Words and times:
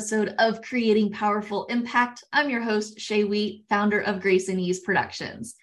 episode 0.00 0.34
of 0.38 0.62
Creating 0.62 1.12
Powerful 1.12 1.66
Impact. 1.66 2.24
I'm 2.32 2.48
your 2.48 2.62
host, 2.62 2.98
Shay 2.98 3.24
Wheat, 3.24 3.66
founder 3.68 4.00
of 4.00 4.22
Grace 4.22 4.48
and 4.48 4.58
Ease 4.58 4.80
Productions. 4.80 5.56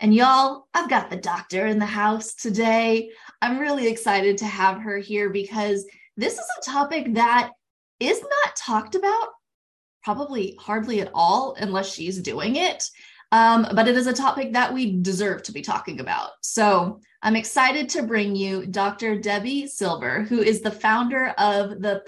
And 0.00 0.14
y'all, 0.14 0.66
I've 0.72 0.88
got 0.88 1.10
the 1.10 1.16
doctor 1.18 1.66
in 1.66 1.78
the 1.78 1.84
house 1.84 2.32
today. 2.32 3.10
I'm 3.42 3.58
really 3.58 3.88
excited 3.88 4.38
to 4.38 4.46
have 4.46 4.80
her 4.80 4.96
here 4.96 5.28
because 5.28 5.84
this 6.16 6.32
is 6.32 6.46
a 6.58 6.64
topic 6.64 7.12
that 7.12 7.50
is 8.00 8.18
not 8.22 8.56
talked 8.56 8.94
about, 8.94 9.28
probably 10.02 10.56
hardly 10.58 11.02
at 11.02 11.10
all, 11.12 11.54
unless 11.58 11.92
she's 11.92 12.22
doing 12.22 12.56
it. 12.56 12.88
Um, 13.30 13.68
but 13.74 13.88
it 13.88 13.96
is 13.98 14.06
a 14.06 14.14
topic 14.14 14.54
that 14.54 14.72
we 14.72 15.02
deserve 15.02 15.42
to 15.42 15.52
be 15.52 15.60
talking 15.60 16.00
about. 16.00 16.30
So 16.40 16.98
I'm 17.20 17.36
excited 17.36 17.90
to 17.90 18.04
bring 18.04 18.36
you 18.36 18.64
Dr. 18.64 19.18
Debi 19.18 19.68
Silber, 19.68 20.22
who 20.22 20.40
is 20.40 20.62
the 20.62 20.70
founder 20.70 21.34
of 21.36 21.82
the 21.82 22.00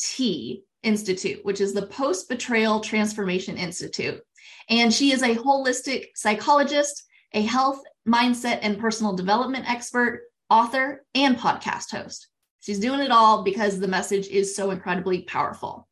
PBT 0.00 0.62
Institute, 0.82 1.44
which 1.44 1.60
is 1.60 1.74
the 1.74 1.86
Post 1.86 2.28
Betrayal 2.28 2.80
Transformation 2.80 3.56
Institute. 3.56 4.20
And 4.68 4.92
she 4.92 5.12
is 5.12 5.22
a 5.22 5.34
holistic 5.34 6.06
psychologist, 6.14 7.04
a 7.32 7.42
health, 7.42 7.82
mindset, 8.08 8.60
and 8.62 8.78
personal 8.78 9.14
development 9.14 9.70
expert, 9.70 10.22
author, 10.48 11.04
and 11.14 11.36
podcast 11.36 11.90
host. 11.90 12.28
She's 12.60 12.80
doing 12.80 13.00
it 13.00 13.10
all 13.10 13.42
because 13.42 13.78
the 13.78 13.88
message 13.88 14.28
is 14.28 14.56
so 14.56 14.70
incredibly 14.70 15.22
powerful. 15.22 15.86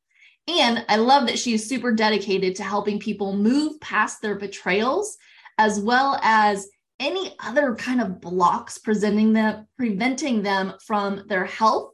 And 0.47 0.85
I 0.89 0.97
love 0.97 1.27
that 1.27 1.39
she's 1.39 1.69
super 1.69 1.93
dedicated 1.93 2.57
to 2.57 2.63
helping 2.63 2.99
people 2.99 3.37
move 3.37 3.79
past 3.81 4.23
their 4.23 4.37
betrayals, 4.37 5.19
as 5.59 5.79
well 5.79 6.19
as 6.23 6.69
any 6.99 7.35
other 7.41 7.75
kind 7.75 8.01
of 8.01 8.21
blocks 8.21 8.79
presenting 8.79 9.35
them, 9.35 9.67
preventing 9.77 10.43
them 10.43 10.75
from 10.87 11.25
their 11.29 11.45
health, 11.45 11.93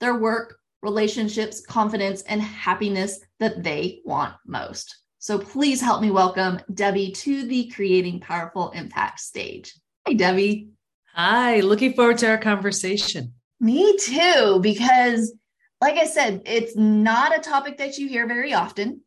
their 0.00 0.18
work, 0.18 0.59
relationships, 0.82 1.60
confidence, 1.60 2.22
and 2.22 2.40
happiness 2.40 3.20
that 3.38 3.62
they 3.62 4.00
want 4.04 4.34
most. 4.46 4.96
So 5.18 5.38
please 5.38 5.80
help 5.80 6.00
me 6.00 6.10
welcome 6.10 6.60
Debi 6.72 7.14
to 7.18 7.46
the 7.46 7.68
Creating 7.68 8.20
Powerful 8.20 8.70
Impact 8.70 9.20
stage. 9.20 9.74
Hi, 10.06 10.14
Debi. 10.14 10.70
Hi, 11.12 11.60
looking 11.60 11.92
forward 11.92 12.18
to 12.18 12.30
our 12.30 12.38
conversation. 12.38 13.34
Me 13.60 13.96
too, 13.98 14.60
because 14.62 15.34
like 15.80 15.96
I 15.96 16.06
said, 16.06 16.42
it's 16.46 16.76
not 16.76 17.36
a 17.36 17.40
topic 17.40 17.78
that 17.78 17.98
you 17.98 18.08
hear 18.08 18.26
very 18.26 18.54
often, 18.54 19.02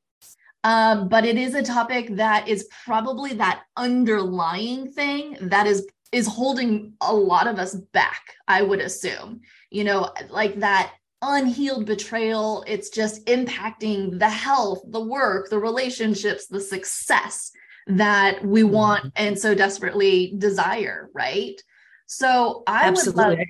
um, 0.64 1.08
but 1.10 1.26
it 1.26 1.38
is 1.38 1.56
a 1.56 1.64
topic 1.64 2.16
that 2.16 2.48
is 2.48 2.68
probably 2.86 3.34
that 3.34 3.64
underlying 3.78 4.92
thing 4.92 5.38
that 5.42 5.68
is 5.68 5.88
is 6.12 6.28
holding 6.28 6.94
a 7.02 7.12
lot 7.12 7.48
of 7.48 7.58
us 7.58 7.74
back. 7.74 8.22
I 8.48 8.62
would 8.62 8.80
assume, 8.80 9.42
you 9.72 9.84
know, 9.84 10.14
like 10.30 10.60
that 10.60 10.94
unhealed 11.24 11.86
betrayal. 11.86 12.64
It's 12.68 12.90
just 12.90 13.26
impacting 13.26 14.20
the 14.20 14.30
health, 14.30 14.82
the 14.88 15.04
work, 15.04 15.50
the 15.50 15.60
relationships, 15.60 16.48
the 16.48 16.60
success 16.60 17.52
that 17.88 18.46
we 18.46 18.62
mm-hmm. 18.62 18.74
want 18.74 19.14
and 19.16 19.40
so 19.40 19.56
desperately 19.56 20.36
desire, 20.38 21.10
right? 21.14 21.60
So 22.06 22.64
I 22.68 22.88
Absolutely. 22.88 23.24
would 23.24 23.38
love, 23.40 23.48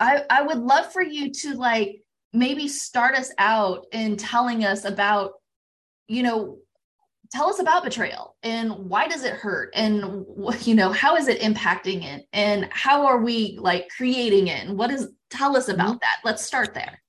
I, 0.00 0.22
I 0.30 0.42
would 0.42 0.58
love 0.58 0.92
for 0.92 1.02
you 1.02 1.32
to 1.32 1.54
like 1.54 2.02
maybe 2.32 2.68
start 2.68 3.14
us 3.14 3.32
out 3.38 3.86
in 3.92 4.16
telling 4.16 4.64
us 4.64 4.84
about, 4.84 5.34
you 6.08 6.22
know, 6.22 6.58
tell 7.30 7.48
us 7.48 7.58
about 7.58 7.84
betrayal 7.84 8.36
and 8.42 8.70
why 8.72 9.08
does 9.08 9.24
it 9.24 9.34
hurt 9.34 9.70
and 9.74 10.24
you 10.60 10.74
know 10.74 10.92
how 10.92 11.16
is 11.16 11.26
it 11.26 11.40
impacting 11.40 12.04
it 12.04 12.26
and 12.32 12.68
how 12.70 13.06
are 13.06 13.18
we 13.18 13.56
like 13.60 13.88
creating 13.96 14.48
it 14.48 14.64
and 14.66 14.78
what 14.78 14.90
is 14.90 15.08
tell 15.30 15.56
us 15.56 15.68
about 15.68 15.88
mm-hmm. 15.88 15.98
that 16.00 16.18
let's 16.22 16.44
start 16.44 16.74
there 16.74 17.02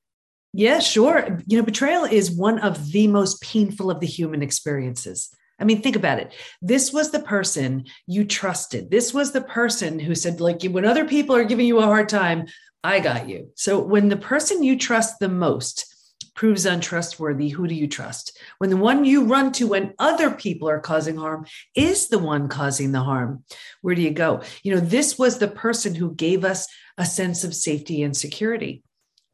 yeah 0.55 0.79
sure 0.79 1.39
you 1.47 1.57
know 1.57 1.63
betrayal 1.63 2.05
is 2.05 2.31
one 2.31 2.59
of 2.59 2.91
the 2.91 3.07
most 3.07 3.41
painful 3.41 3.91
of 3.91 3.99
the 3.99 4.07
human 4.07 4.41
experiences 4.41 5.29
I 5.57 5.63
mean, 5.63 5.81
think 5.81 5.95
about 5.95 6.19
it. 6.19 6.33
This 6.61 6.91
was 6.91 7.11
the 7.11 7.21
person 7.21 7.85
you 8.07 8.25
trusted. 8.25 8.91
This 8.91 9.13
was 9.13 9.31
the 9.31 9.39
person 9.39 9.99
who 9.99 10.13
said, 10.13 10.41
like, 10.41 10.61
when 10.63 10.83
other 10.83 11.05
people 11.05 11.33
are 11.33 11.45
giving 11.45 11.65
you 11.65 11.79
a 11.79 11.83
hard 11.83 12.09
time, 12.09 12.47
I 12.83 12.99
got 12.99 13.29
you. 13.29 13.51
So 13.55 13.79
when 13.79 14.09
the 14.09 14.17
person 14.17 14.63
you 14.63 14.77
trust 14.77 15.19
the 15.19 15.29
most 15.29 15.91
proves 16.35 16.65
untrustworthy, 16.65 17.49
who 17.49 17.67
do 17.67 17.73
you 17.73 17.87
trust? 17.87 18.37
When 18.57 18.69
the 18.69 18.77
one 18.77 19.05
you 19.05 19.23
run 19.23 19.53
to 19.53 19.69
when 19.69 19.93
other 19.97 20.29
people 20.29 20.69
are 20.69 20.81
causing 20.81 21.15
harm 21.15 21.45
is 21.73 22.09
the 22.09 22.19
one 22.19 22.49
causing 22.49 22.91
the 22.91 23.01
harm, 23.01 23.43
where 23.81 23.95
do 23.95 24.01
you 24.01 24.11
go? 24.11 24.41
You 24.61 24.75
know, 24.75 24.81
this 24.81 25.17
was 25.17 25.39
the 25.39 25.47
person 25.47 25.95
who 25.95 26.13
gave 26.13 26.43
us 26.43 26.67
a 26.97 27.05
sense 27.05 27.43
of 27.43 27.55
safety 27.55 28.03
and 28.03 28.15
security. 28.15 28.83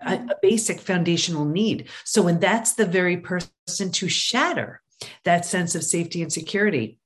A, 0.06 0.16
a 0.16 0.35
basic 0.41 0.79
foundational 0.79 1.45
need. 1.45 1.89
So, 2.06 2.22
when 2.22 2.39
that's 2.39 2.73
the 2.73 2.85
very 2.85 3.17
person 3.17 3.91
to 3.91 4.09
shatter 4.09 4.81
that 5.25 5.45
sense 5.45 5.75
of 5.75 5.84
safety 5.84 6.22
and 6.22 6.31
security, 6.31 6.97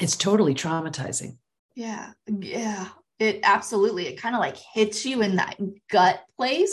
it's 0.00 0.16
totally 0.16 0.54
traumatizing. 0.54 1.38
Yeah. 1.74 2.12
Yeah 2.28 2.88
it 3.18 3.40
absolutely 3.42 4.06
it 4.06 4.20
kind 4.20 4.34
of 4.34 4.40
like 4.40 4.56
hits 4.56 5.06
you 5.06 5.22
in 5.22 5.36
that 5.36 5.56
gut 5.90 6.22
place 6.36 6.72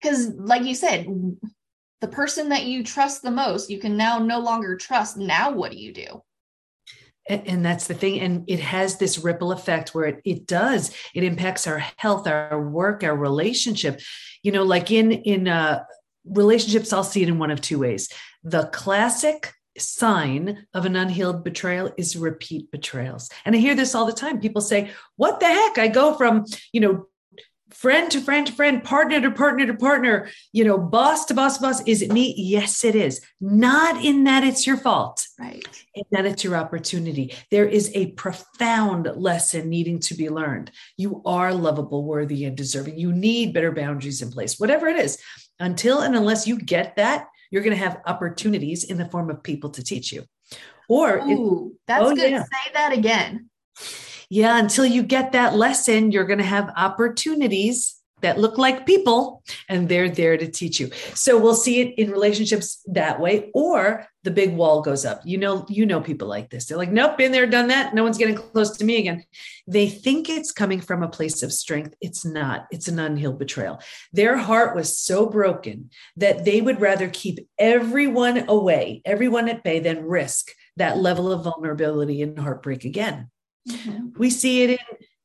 because 0.00 0.30
mm-hmm. 0.30 0.44
like 0.44 0.64
you 0.64 0.74
said 0.74 1.06
the 2.00 2.08
person 2.08 2.50
that 2.50 2.64
you 2.64 2.84
trust 2.84 3.22
the 3.22 3.30
most 3.30 3.70
you 3.70 3.78
can 3.78 3.96
now 3.96 4.18
no 4.18 4.38
longer 4.38 4.76
trust 4.76 5.16
now 5.16 5.50
what 5.50 5.72
do 5.72 5.78
you 5.78 5.92
do 5.92 6.22
and, 7.28 7.64
that's 7.64 7.86
the 7.86 7.94
thing 7.94 8.20
and 8.20 8.44
it 8.48 8.60
has 8.60 8.96
this 8.98 9.18
ripple 9.18 9.52
effect 9.52 9.94
where 9.94 10.06
it, 10.06 10.20
it 10.24 10.46
does 10.46 10.92
it 11.14 11.24
impacts 11.24 11.66
our 11.66 11.78
health 11.96 12.26
our 12.26 12.60
work 12.60 13.04
our 13.04 13.16
relationship 13.16 14.00
you 14.42 14.52
know 14.52 14.62
like 14.62 14.90
in 14.90 15.12
in 15.12 15.48
uh 15.48 15.82
relationships 16.24 16.92
i'll 16.92 17.04
see 17.04 17.22
it 17.22 17.28
in 17.28 17.38
one 17.38 17.50
of 17.50 17.60
two 17.60 17.78
ways 17.78 18.08
the 18.42 18.66
classic 18.66 19.52
sign 19.80 20.66
of 20.74 20.86
an 20.86 20.96
unhealed 20.96 21.44
betrayal 21.44 21.92
is 21.96 22.16
repeat 22.16 22.70
betrayals. 22.70 23.30
And 23.44 23.54
I 23.54 23.58
hear 23.58 23.74
this 23.74 23.94
all 23.94 24.06
the 24.06 24.12
time. 24.12 24.40
People 24.40 24.60
say, 24.60 24.90
What 25.16 25.40
the 25.40 25.46
heck? 25.46 25.78
I 25.78 25.88
go 25.88 26.14
from, 26.14 26.44
you 26.72 26.80
know, 26.80 27.06
friend 27.70 28.10
to 28.10 28.20
friend 28.20 28.46
to 28.46 28.52
friend, 28.52 28.82
partner 28.82 29.20
to 29.20 29.30
partner 29.30 29.66
to 29.66 29.74
partner, 29.74 30.28
you 30.52 30.64
know, 30.64 30.78
boss 30.78 31.24
to 31.26 31.34
boss 31.34 31.58
to 31.58 31.62
boss. 31.62 31.82
Is 31.86 32.02
it 32.02 32.12
me? 32.12 32.34
Yes, 32.36 32.84
it 32.84 32.94
is. 32.94 33.20
Not 33.40 34.04
in 34.04 34.24
that 34.24 34.44
it's 34.44 34.66
your 34.66 34.76
fault, 34.76 35.26
right? 35.38 35.66
In 35.94 36.04
that 36.12 36.26
it's 36.26 36.44
your 36.44 36.56
opportunity. 36.56 37.34
There 37.50 37.66
is 37.66 37.90
a 37.94 38.12
profound 38.12 39.10
lesson 39.16 39.68
needing 39.68 40.00
to 40.00 40.14
be 40.14 40.28
learned. 40.28 40.70
You 40.96 41.22
are 41.24 41.52
lovable, 41.52 42.04
worthy, 42.04 42.44
and 42.44 42.56
deserving. 42.56 42.98
You 42.98 43.12
need 43.12 43.54
better 43.54 43.72
boundaries 43.72 44.22
in 44.22 44.30
place, 44.30 44.58
whatever 44.58 44.88
it 44.88 44.96
is. 44.96 45.18
Until 45.60 46.00
and 46.00 46.14
unless 46.14 46.46
you 46.46 46.58
get 46.58 46.96
that, 46.96 47.26
you're 47.50 47.62
going 47.62 47.76
to 47.76 47.82
have 47.82 48.00
opportunities 48.06 48.84
in 48.84 48.98
the 48.98 49.08
form 49.08 49.30
of 49.30 49.42
people 49.42 49.70
to 49.70 49.82
teach 49.82 50.12
you. 50.12 50.24
Or 50.88 51.18
Ooh, 51.18 51.72
it, 51.72 51.78
that's 51.86 52.04
oh, 52.04 52.14
good. 52.14 52.30
Yeah. 52.30 52.42
Say 52.42 52.72
that 52.74 52.92
again. 52.92 53.47
Yeah, 54.30 54.58
until 54.58 54.84
you 54.84 55.02
get 55.02 55.32
that 55.32 55.54
lesson, 55.54 56.12
you're 56.12 56.26
going 56.26 56.38
to 56.38 56.44
have 56.44 56.72
opportunities 56.76 57.98
that 58.20 58.38
look 58.38 58.58
like 58.58 58.86
people 58.86 59.42
and 59.68 59.88
they're 59.88 60.08
there 60.08 60.36
to 60.36 60.48
teach 60.48 60.80
you. 60.80 60.90
So 61.14 61.38
we'll 61.38 61.54
see 61.54 61.80
it 61.80 61.98
in 61.98 62.10
relationships 62.10 62.82
that 62.86 63.20
way 63.20 63.50
or 63.54 64.06
the 64.24 64.30
big 64.30 64.54
wall 64.54 64.82
goes 64.82 65.04
up. 65.04 65.20
You 65.24 65.38
know 65.38 65.64
you 65.68 65.86
know 65.86 66.00
people 66.00 66.28
like 66.28 66.50
this. 66.50 66.66
They're 66.66 66.76
like 66.76 66.90
nope, 66.90 67.16
been 67.16 67.32
there 67.32 67.46
done 67.46 67.68
that. 67.68 67.94
No 67.94 68.02
one's 68.02 68.18
getting 68.18 68.34
close 68.34 68.76
to 68.76 68.84
me 68.84 68.96
again. 68.98 69.24
They 69.66 69.88
think 69.88 70.28
it's 70.28 70.52
coming 70.52 70.80
from 70.80 71.02
a 71.02 71.08
place 71.08 71.42
of 71.42 71.52
strength. 71.52 71.94
It's 72.00 72.24
not. 72.24 72.66
It's 72.70 72.88
an 72.88 72.98
unhealed 72.98 73.38
betrayal. 73.38 73.80
Their 74.12 74.36
heart 74.36 74.74
was 74.74 74.98
so 74.98 75.26
broken 75.26 75.90
that 76.16 76.44
they 76.44 76.60
would 76.60 76.80
rather 76.80 77.08
keep 77.08 77.38
everyone 77.58 78.48
away, 78.48 79.00
everyone 79.04 79.48
at 79.48 79.62
bay 79.62 79.80
than 79.80 80.04
risk 80.04 80.50
that 80.76 80.98
level 80.98 81.32
of 81.32 81.44
vulnerability 81.44 82.22
and 82.22 82.38
heartbreak 82.38 82.84
again. 82.84 83.30
Mm-hmm. 83.68 84.18
We 84.18 84.30
see 84.30 84.62
it 84.62 84.70
in 84.70 84.78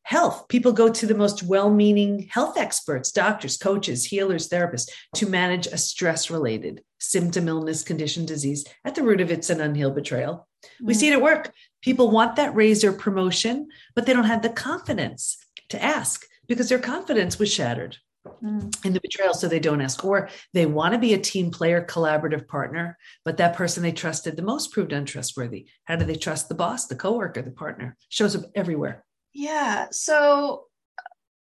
health. 0.03 0.47
People 0.47 0.73
go 0.73 0.89
to 0.89 1.05
the 1.05 1.15
most 1.15 1.43
well 1.43 1.69
meaning 1.69 2.27
health 2.29 2.57
experts, 2.57 3.11
doctors, 3.11 3.57
coaches, 3.57 4.05
healers, 4.05 4.49
therapists 4.49 4.89
to 5.15 5.27
manage 5.27 5.67
a 5.67 5.77
stress 5.77 6.29
related 6.29 6.83
symptom, 6.99 7.49
illness, 7.49 7.83
condition, 7.83 8.25
disease. 8.25 8.65
At 8.85 8.95
the 8.95 9.03
root 9.03 9.19
of 9.19 9.29
it's 9.29 9.49
an 9.49 9.59
unhealed 9.59 9.95
betrayal. 9.95 10.47
Mm-hmm. 10.63 10.85
We 10.85 10.93
see 10.93 11.09
it 11.09 11.13
at 11.13 11.21
work. 11.21 11.51
People 11.81 12.11
want 12.11 12.37
that 12.37 12.55
raise 12.55 12.83
or 12.83 12.93
promotion, 12.93 13.67
but 13.95 14.05
they 14.05 14.13
don't 14.13 14.23
have 14.23 14.41
the 14.41 14.49
confidence 14.49 15.37
to 15.69 15.83
ask 15.83 16.25
because 16.47 16.69
their 16.69 16.79
confidence 16.79 17.39
was 17.39 17.51
shattered. 17.51 17.97
Mm. 18.41 18.85
In 18.85 18.93
the 18.93 19.01
betrayal, 19.01 19.33
so 19.33 19.47
they 19.47 19.59
don't 19.59 19.81
ask, 19.81 20.03
or 20.05 20.29
they 20.53 20.65
want 20.65 20.93
to 20.93 20.99
be 20.99 21.13
a 21.13 21.17
team 21.17 21.51
player, 21.51 21.85
collaborative 21.85 22.47
partner, 22.47 22.97
but 23.25 23.37
that 23.37 23.55
person 23.55 23.83
they 23.83 23.91
trusted 23.91 24.37
the 24.37 24.41
most 24.41 24.71
proved 24.71 24.93
untrustworthy. 24.93 25.67
How 25.85 25.97
do 25.97 26.05
they 26.05 26.15
trust 26.15 26.47
the 26.47 26.55
boss, 26.55 26.87
the 26.87 26.95
coworker, 26.95 27.41
the 27.41 27.51
partner? 27.51 27.97
Shows 28.09 28.35
up 28.35 28.43
everywhere. 28.55 29.03
Yeah. 29.33 29.87
So, 29.91 30.65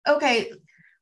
okay, 0.07 0.51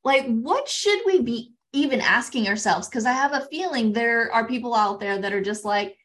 like 0.03 0.25
what 0.25 0.67
should 0.67 0.99
we 1.05 1.21
be 1.21 1.53
even 1.71 2.01
asking 2.01 2.47
ourselves? 2.47 2.89
Because 2.89 3.05
I 3.05 3.13
have 3.13 3.33
a 3.33 3.47
feeling 3.49 3.93
there 3.93 4.31
are 4.33 4.47
people 4.47 4.73
out 4.73 4.99
there 4.99 5.19
that 5.19 5.33
are 5.33 5.41
just 5.41 5.63
like, 5.63 5.95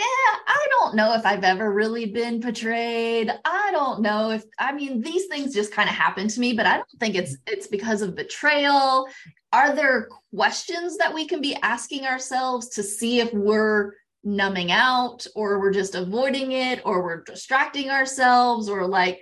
yeah, 0.00 0.38
I 0.46 0.66
don't 0.70 0.94
know 0.94 1.14
if 1.14 1.26
I've 1.26 1.44
ever 1.44 1.72
really 1.72 2.06
been 2.06 2.40
betrayed. 2.40 3.30
I 3.44 3.70
don't 3.72 4.00
know 4.00 4.30
if 4.30 4.44
I 4.58 4.72
mean 4.72 5.02
these 5.02 5.26
things 5.26 5.54
just 5.54 5.72
kind 5.72 5.88
of 5.88 5.94
happen 5.94 6.28
to 6.28 6.40
me, 6.40 6.54
but 6.54 6.66
I 6.66 6.76
don't 6.76 6.98
think 6.98 7.14
it's 7.14 7.36
it's 7.46 7.66
because 7.66 8.02
of 8.02 8.16
betrayal. 8.16 9.06
Are 9.52 9.74
there 9.74 10.08
questions 10.34 10.96
that 10.98 11.12
we 11.12 11.26
can 11.26 11.40
be 11.40 11.56
asking 11.62 12.06
ourselves 12.06 12.68
to 12.70 12.82
see 12.82 13.20
if 13.20 13.32
we're 13.34 13.92
numbing 14.24 14.70
out 14.70 15.26
or 15.34 15.58
we're 15.58 15.72
just 15.72 15.94
avoiding 15.94 16.52
it 16.52 16.80
or 16.84 17.02
we're 17.02 17.22
distracting 17.22 17.90
ourselves 17.90 18.68
or 18.68 18.86
like 18.86 19.20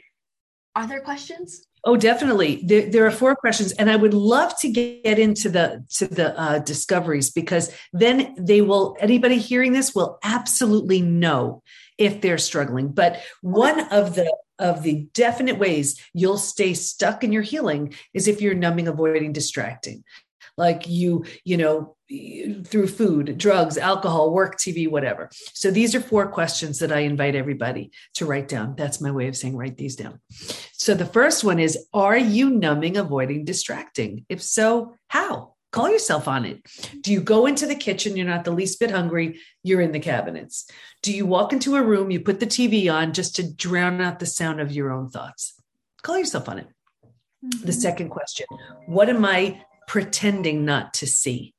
are 0.77 0.87
there 0.87 1.01
questions? 1.01 1.68
Oh, 1.85 1.97
definitely. 1.97 2.63
There, 2.65 2.91
there, 2.91 3.07
are 3.07 3.11
four 3.11 3.37
questions, 3.37 3.73
and 3.73 3.91
I 3.91 3.97
would 3.97 4.15
love 4.15 4.59
to 4.61 4.69
get 4.69 5.19
into 5.19 5.49
the 5.49 5.85
to 5.95 6.07
the 6.07 6.39
uh, 6.39 6.59
discoveries 6.59 7.31
because 7.31 7.73
then 7.93 8.35
they 8.39 8.61
will. 8.61 8.97
Anybody 9.01 9.39
hearing 9.39 9.73
this 9.73 9.95
will 9.95 10.19
absolutely 10.23 11.01
know 11.01 11.63
if 11.97 12.21
they're 12.21 12.39
struggling. 12.39 12.89
But 12.89 13.21
one 13.43 13.81
of 13.93 14.15
the 14.15 14.35
of 14.59 14.83
the 14.83 15.09
definite 15.15 15.59
ways 15.59 16.01
you'll 16.15 16.39
stay 16.39 16.75
stuck 16.75 17.23
in 17.23 17.33
your 17.33 17.43
healing 17.43 17.95
is 18.13 18.27
if 18.27 18.41
you're 18.41 18.55
numbing, 18.55 18.89
avoiding, 18.89 19.33
distracting 19.33 20.03
like 20.59 20.87
you 20.89 21.25
you 21.45 21.57
know 21.57 21.95
through 22.65 22.87
food 22.87 23.37
drugs 23.39 23.79
alcohol 23.79 24.33
work 24.33 24.59
tv 24.59 24.91
whatever. 24.91 25.31
So 25.55 25.71
these 25.71 25.95
are 25.95 26.01
four 26.01 26.29
questions 26.29 26.79
that 26.81 26.93
i 26.93 27.01
invite 27.01 27.35
everybody 27.35 27.93
to 28.15 28.27
write 28.27 28.49
down. 28.49 28.75
That's 28.77 29.01
my 29.01 29.11
way 29.11 29.29
of 29.29 29.37
saying 29.37 29.57
write 29.57 29.79
these 29.79 29.97
down. 29.97 30.21
So 30.73 30.95
the 30.95 31.07
first 31.07 31.45
one 31.45 31.59
is 31.59 31.87
are 31.95 32.19
you 32.19 32.51
numbing 32.51 32.97
avoiding 32.97 33.45
distracting? 33.45 34.27
If 34.29 34.43
so 34.43 34.97
how? 35.07 35.55
Call 35.71 35.91
yourself 35.91 36.29
on 36.29 36.47
it. 36.47 36.67
Do 37.03 37.13
you 37.13 37.21
go 37.21 37.45
into 37.45 37.67
the 37.67 37.75
kitchen? 37.75 38.17
You're 38.17 38.27
not 38.27 38.45
the 38.45 38.53
least 38.53 38.81
bit 38.81 38.91
hungry. 38.91 39.39
You're 39.63 39.83
in 39.83 39.93
the 39.93 40.01
cabinets. 40.01 40.67
Do 41.03 41.13
you 41.13 41.27
walk 41.27 41.53
into 41.53 41.77
a 41.77 41.83
room? 41.83 42.11
You 42.11 42.21
put 42.21 42.41
the 42.41 42.47
tv 42.47 42.93
on 42.93 43.13
just 43.13 43.37
to 43.37 43.53
drown 43.53 44.01
out 44.01 44.19
the 44.19 44.27
sound 44.27 44.61
of 44.61 44.73
your 44.73 44.91
own 44.91 45.11
thoughts. 45.11 45.61
Call 46.03 46.19
yourself 46.19 46.49
on 46.49 46.59
it. 46.59 46.69
Mm-hmm. 47.45 47.67
the 47.67 47.73
second 47.73 48.09
question 48.09 48.47
what 48.87 49.09
am 49.09 49.25
i 49.25 49.63
pretending 49.89 50.65
not 50.65 50.95
to 50.95 51.07
see? 51.07 51.55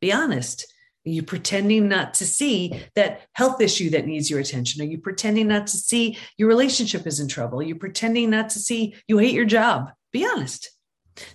Be 0.00 0.12
honest. 0.12 0.72
Are 1.06 1.10
you 1.10 1.22
pretending 1.22 1.88
not 1.88 2.14
to 2.14 2.26
see 2.26 2.82
that 2.94 3.22
health 3.32 3.60
issue 3.60 3.90
that 3.90 4.06
needs 4.06 4.30
your 4.30 4.40
attention? 4.40 4.80
Are 4.80 4.86
you 4.86 4.98
pretending 4.98 5.48
not 5.48 5.66
to 5.68 5.76
see 5.76 6.16
your 6.38 6.48
relationship 6.48 7.06
is 7.06 7.20
in 7.20 7.28
trouble? 7.28 7.60
Are 7.60 7.64
you 7.64 7.74
pretending 7.74 8.30
not 8.30 8.50
to 8.50 8.58
see 8.58 8.94
you 9.08 9.18
hate 9.18 9.34
your 9.34 9.44
job? 9.44 9.90
Be 10.12 10.24
honest. 10.24 10.70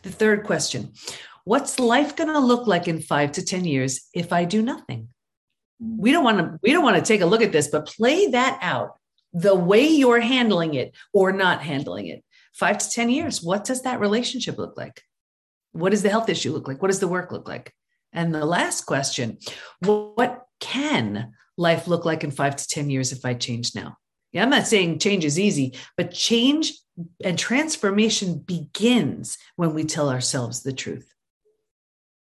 The 0.03 0.11
third 0.11 0.43
question 0.43 0.93
What's 1.45 1.79
life 1.79 2.15
going 2.15 2.31
to 2.31 2.39
look 2.39 2.67
like 2.67 2.87
in 2.87 3.01
five 3.01 3.31
to 3.33 3.43
10 3.43 3.65
years 3.65 4.01
if 4.13 4.31
I 4.31 4.45
do 4.45 4.61
nothing? 4.61 5.09
Hmm. 5.81 5.97
We 5.97 6.11
don't 6.11 6.23
want 6.23 6.37
to, 6.37 6.59
we 6.61 6.71
don't 6.71 6.83
want 6.83 6.97
to 6.97 7.01
take 7.03 7.21
a 7.21 7.25
look 7.25 7.41
at 7.41 7.51
this, 7.51 7.67
but 7.67 7.87
play 7.87 8.27
that 8.27 8.59
out 8.61 8.97
the 9.33 9.55
way 9.55 9.87
you're 9.87 10.19
handling 10.19 10.73
it 10.73 10.95
or 11.13 11.31
not 11.31 11.61
handling 11.61 12.07
it. 12.07 12.23
Five 12.53 12.79
to 12.79 12.89
10 12.89 13.09
years, 13.09 13.43
what 13.43 13.65
does 13.65 13.83
that 13.83 13.99
relationship 13.99 14.57
look 14.57 14.75
like? 14.75 15.03
What 15.71 15.92
does 15.92 16.04
the 16.04 16.10
health 16.10 16.30
issue 16.30 16.51
look 16.51 16.68
like? 16.68 16.81
What 16.81 16.89
does 16.89 17.00
the 17.00 17.07
work 17.07 17.31
look 17.31 17.48
like? 17.48 17.74
And 18.12 18.33
the 18.33 18.45
last 18.45 18.86
question 18.86 19.38
what 19.80 20.45
can 20.60 21.33
life 21.57 21.88
look 21.88 22.06
like 22.06 22.24
in 22.24 22.31
five 22.31 22.56
to 22.56 22.68
10 22.68 22.89
years 22.89 23.12
if 23.12 23.25
I 23.25 23.33
change 23.33 23.75
now? 23.75 23.98
Yeah, 24.31 24.44
I'm 24.44 24.50
not 24.50 24.68
saying 24.68 25.00
change 25.00 25.25
is 25.25 25.39
easy, 25.39 25.75
but 25.98 26.12
change 26.12 26.74
and 27.24 27.38
transformation 27.38 28.39
begins 28.39 29.38
when 29.56 29.74
we 29.74 29.86
tell 29.86 30.10
ourselves 30.10 30.63
the 30.63 30.74
truth. 30.74 31.13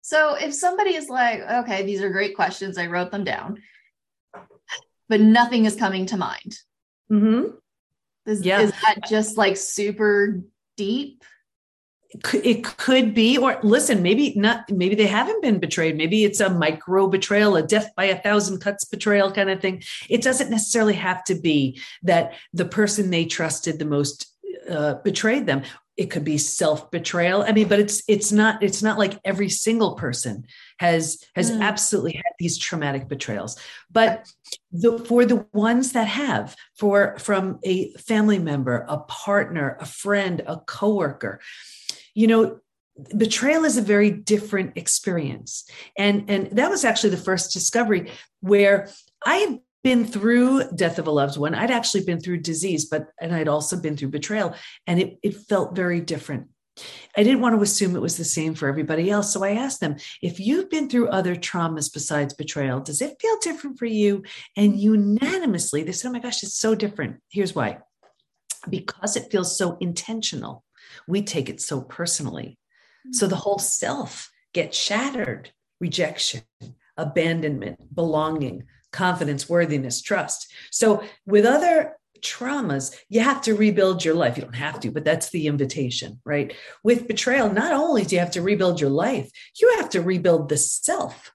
So 0.02 0.34
if 0.34 0.54
somebody 0.54 0.94
is 0.94 1.08
like, 1.08 1.40
okay, 1.40 1.84
these 1.84 2.02
are 2.02 2.10
great 2.10 2.36
questions, 2.36 2.78
I 2.78 2.86
wrote 2.86 3.10
them 3.10 3.24
down, 3.24 3.62
but 5.08 5.20
nothing 5.20 5.64
is 5.64 5.74
coming 5.74 6.06
to 6.06 6.16
mind. 6.16 6.58
Mm-hmm. 7.10 7.56
Is, 8.30 8.44
yeah. 8.44 8.60
is 8.60 8.72
that 8.82 9.08
just 9.08 9.36
like 9.36 9.56
super 9.56 10.42
deep? 10.76 11.24
It 12.34 12.64
could 12.64 13.14
be 13.14 13.38
or 13.38 13.58
listen 13.62 14.02
maybe 14.02 14.34
not 14.36 14.70
maybe 14.70 14.94
they 14.94 15.06
haven't 15.06 15.42
been 15.42 15.58
betrayed. 15.58 15.96
Maybe 15.96 16.24
it's 16.24 16.40
a 16.40 16.50
micro 16.50 17.06
betrayal 17.08 17.56
a 17.56 17.62
death 17.62 17.90
by 17.96 18.04
a 18.04 18.20
thousand 18.20 18.60
cuts 18.60 18.84
betrayal 18.84 19.32
kind 19.32 19.50
of 19.50 19.60
thing. 19.60 19.82
It 20.08 20.22
doesn't 20.22 20.50
necessarily 20.50 20.94
have 20.94 21.24
to 21.24 21.34
be 21.34 21.80
that 22.02 22.34
the 22.52 22.64
person 22.64 23.10
they 23.10 23.24
trusted 23.24 23.78
the 23.78 23.84
most 23.84 24.26
uh, 24.68 24.94
betrayed 25.04 25.46
them. 25.46 25.62
It 25.96 26.10
could 26.10 26.24
be 26.24 26.36
self 26.36 26.90
betrayal 26.90 27.42
i 27.42 27.52
mean 27.52 27.68
but 27.68 27.80
it's 27.80 28.02
it's 28.06 28.30
not 28.30 28.62
it's 28.62 28.82
not 28.82 28.98
like 28.98 29.18
every 29.24 29.48
single 29.48 29.94
person 29.94 30.44
has 30.78 31.24
has 31.34 31.50
mm. 31.50 31.62
absolutely 31.62 32.12
had 32.12 32.34
these 32.38 32.58
traumatic 32.58 33.08
betrayals. 33.08 33.58
But 33.90 34.30
the, 34.72 34.98
for 34.98 35.24
the 35.24 35.46
ones 35.52 35.92
that 35.92 36.06
have 36.06 36.54
for 36.74 37.16
from 37.18 37.60
a 37.64 37.92
family 37.94 38.38
member 38.38 38.84
a 38.88 38.98
partner 38.98 39.78
a 39.80 39.86
friend 39.86 40.42
a 40.46 40.58
coworker 40.58 41.40
you 42.16 42.26
know, 42.26 42.58
betrayal 43.16 43.66
is 43.66 43.76
a 43.76 43.82
very 43.82 44.10
different 44.10 44.76
experience. 44.76 45.68
And, 45.98 46.28
and 46.30 46.50
that 46.52 46.70
was 46.70 46.84
actually 46.84 47.10
the 47.10 47.18
first 47.18 47.52
discovery 47.52 48.10
where 48.40 48.88
I 49.24 49.36
had 49.36 49.58
been 49.84 50.06
through 50.06 50.70
death 50.74 50.98
of 50.98 51.06
a 51.06 51.10
loved 51.10 51.36
one. 51.36 51.54
I'd 51.54 51.70
actually 51.70 52.04
been 52.04 52.18
through 52.18 52.38
disease, 52.38 52.86
but 52.86 53.08
and 53.20 53.34
I'd 53.34 53.48
also 53.48 53.78
been 53.78 53.98
through 53.98 54.08
betrayal. 54.08 54.54
And 54.86 54.98
it, 54.98 55.18
it 55.22 55.36
felt 55.36 55.76
very 55.76 56.00
different. 56.00 56.48
I 57.16 57.22
didn't 57.22 57.40
want 57.42 57.54
to 57.54 57.62
assume 57.62 57.94
it 57.94 58.02
was 58.02 58.16
the 58.16 58.24
same 58.24 58.54
for 58.54 58.66
everybody 58.66 59.10
else. 59.10 59.32
So 59.32 59.44
I 59.44 59.52
asked 59.52 59.80
them, 59.80 59.96
if 60.22 60.40
you've 60.40 60.70
been 60.70 60.88
through 60.88 61.08
other 61.08 61.36
traumas 61.36 61.92
besides 61.92 62.34
betrayal, 62.34 62.80
does 62.80 63.02
it 63.02 63.16
feel 63.20 63.36
different 63.40 63.78
for 63.78 63.86
you? 63.86 64.24
And 64.56 64.78
unanimously, 64.78 65.82
they 65.82 65.92
said, 65.92 66.08
oh 66.08 66.12
my 66.12 66.18
gosh, 66.18 66.42
it's 66.42 66.58
so 66.58 66.74
different. 66.74 67.20
Here's 67.30 67.54
why 67.54 67.78
because 68.68 69.16
it 69.16 69.30
feels 69.30 69.56
so 69.56 69.76
intentional 69.80 70.64
we 71.08 71.22
take 71.22 71.48
it 71.48 71.60
so 71.60 71.80
personally. 71.80 72.58
So 73.12 73.26
the 73.26 73.36
mm. 73.36 73.40
whole 73.40 73.58
self 73.58 74.30
gets 74.52 74.76
shattered 74.76 75.52
rejection, 75.80 76.42
abandonment, 76.96 77.94
belonging, 77.94 78.64
confidence, 78.92 79.48
worthiness, 79.48 80.00
trust. 80.00 80.50
So 80.70 81.04
with 81.26 81.44
other 81.44 81.96
traumas, 82.20 82.96
you 83.08 83.20
have 83.20 83.42
to 83.42 83.54
rebuild 83.54 84.04
your 84.04 84.14
life. 84.14 84.36
You 84.36 84.42
don't 84.42 84.54
have 84.54 84.80
to, 84.80 84.90
but 84.90 85.04
that's 85.04 85.30
the 85.30 85.46
invitation, 85.46 86.20
right? 86.24 86.54
With 86.82 87.06
betrayal, 87.06 87.52
not 87.52 87.72
only 87.72 88.04
do 88.04 88.16
you 88.16 88.20
have 88.20 88.30
to 88.32 88.42
rebuild 88.42 88.80
your 88.80 88.90
life, 88.90 89.30
you 89.60 89.76
have 89.76 89.90
to 89.90 90.00
rebuild 90.00 90.48
the 90.48 90.56
self. 90.56 91.32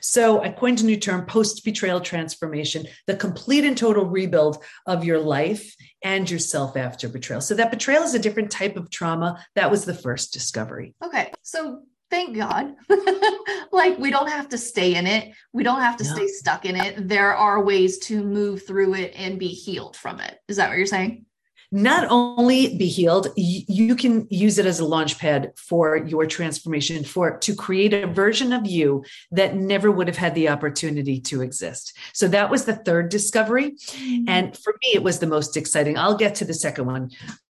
So 0.00 0.42
I 0.42 0.50
coined 0.50 0.80
a 0.80 0.84
new 0.84 0.96
term 0.96 1.26
post 1.26 1.64
betrayal 1.64 2.00
transformation, 2.00 2.86
the 3.06 3.16
complete 3.16 3.64
and 3.64 3.76
total 3.76 4.04
rebuild 4.04 4.62
of 4.86 5.04
your 5.04 5.18
life 5.18 5.74
and 6.02 6.30
yourself 6.30 6.76
after 6.76 7.08
betrayal. 7.08 7.40
So 7.40 7.54
that 7.54 7.70
betrayal 7.70 8.02
is 8.02 8.14
a 8.14 8.18
different 8.18 8.50
type 8.50 8.76
of 8.76 8.90
trauma. 8.90 9.44
That 9.54 9.70
was 9.70 9.84
the 9.84 9.94
first 9.94 10.32
discovery. 10.32 10.94
Okay. 11.04 11.32
So 11.42 11.82
thank 12.10 12.36
God. 12.36 12.74
like 13.72 13.98
we 13.98 14.10
don't 14.10 14.30
have 14.30 14.48
to 14.50 14.58
stay 14.58 14.94
in 14.94 15.06
it. 15.06 15.34
We 15.52 15.62
don't 15.62 15.80
have 15.80 15.96
to 15.98 16.04
no. 16.04 16.14
stay 16.14 16.28
stuck 16.28 16.64
in 16.64 16.76
it. 16.76 17.08
There 17.08 17.34
are 17.34 17.62
ways 17.62 17.98
to 18.06 18.22
move 18.22 18.66
through 18.66 18.94
it 18.94 19.14
and 19.16 19.38
be 19.38 19.48
healed 19.48 19.96
from 19.96 20.20
it. 20.20 20.38
Is 20.48 20.56
that 20.56 20.68
what 20.68 20.78
you're 20.78 20.86
saying? 20.86 21.26
Not 21.70 22.06
only 22.10 22.76
be 22.76 22.86
healed 22.86 23.28
you 23.36 23.94
can 23.94 24.26
use 24.30 24.58
it 24.58 24.64
as 24.64 24.80
a 24.80 24.84
launch 24.84 25.18
pad 25.18 25.52
for 25.56 25.98
your 25.98 26.24
transformation 26.24 27.04
for 27.04 27.38
to 27.38 27.54
create 27.54 27.92
a 27.92 28.06
version 28.06 28.52
of 28.52 28.66
you 28.66 29.04
that 29.30 29.54
never 29.54 29.90
would 29.90 30.06
have 30.06 30.16
had 30.16 30.34
the 30.34 30.48
opportunity 30.48 31.20
to 31.20 31.42
exist. 31.42 31.96
So 32.14 32.26
that 32.28 32.50
was 32.50 32.64
the 32.64 32.76
third 32.76 33.10
discovery. 33.10 33.72
Mm-hmm. 33.72 34.28
and 34.28 34.56
for 34.56 34.72
me 34.82 34.92
it 34.94 35.02
was 35.02 35.18
the 35.18 35.26
most 35.26 35.56
exciting. 35.56 35.98
I'll 35.98 36.16
get 36.16 36.36
to 36.36 36.44
the 36.44 36.54
second 36.54 36.86
one 36.86 37.10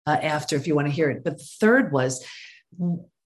uh, 0.07 0.19
after 0.23 0.57
if 0.57 0.67
you 0.67 0.75
want 0.75 0.89
to 0.89 0.93
hear 0.93 1.11
it. 1.11 1.23
But 1.23 1.39
the 1.39 1.45
third 1.45 1.93
was 1.93 2.25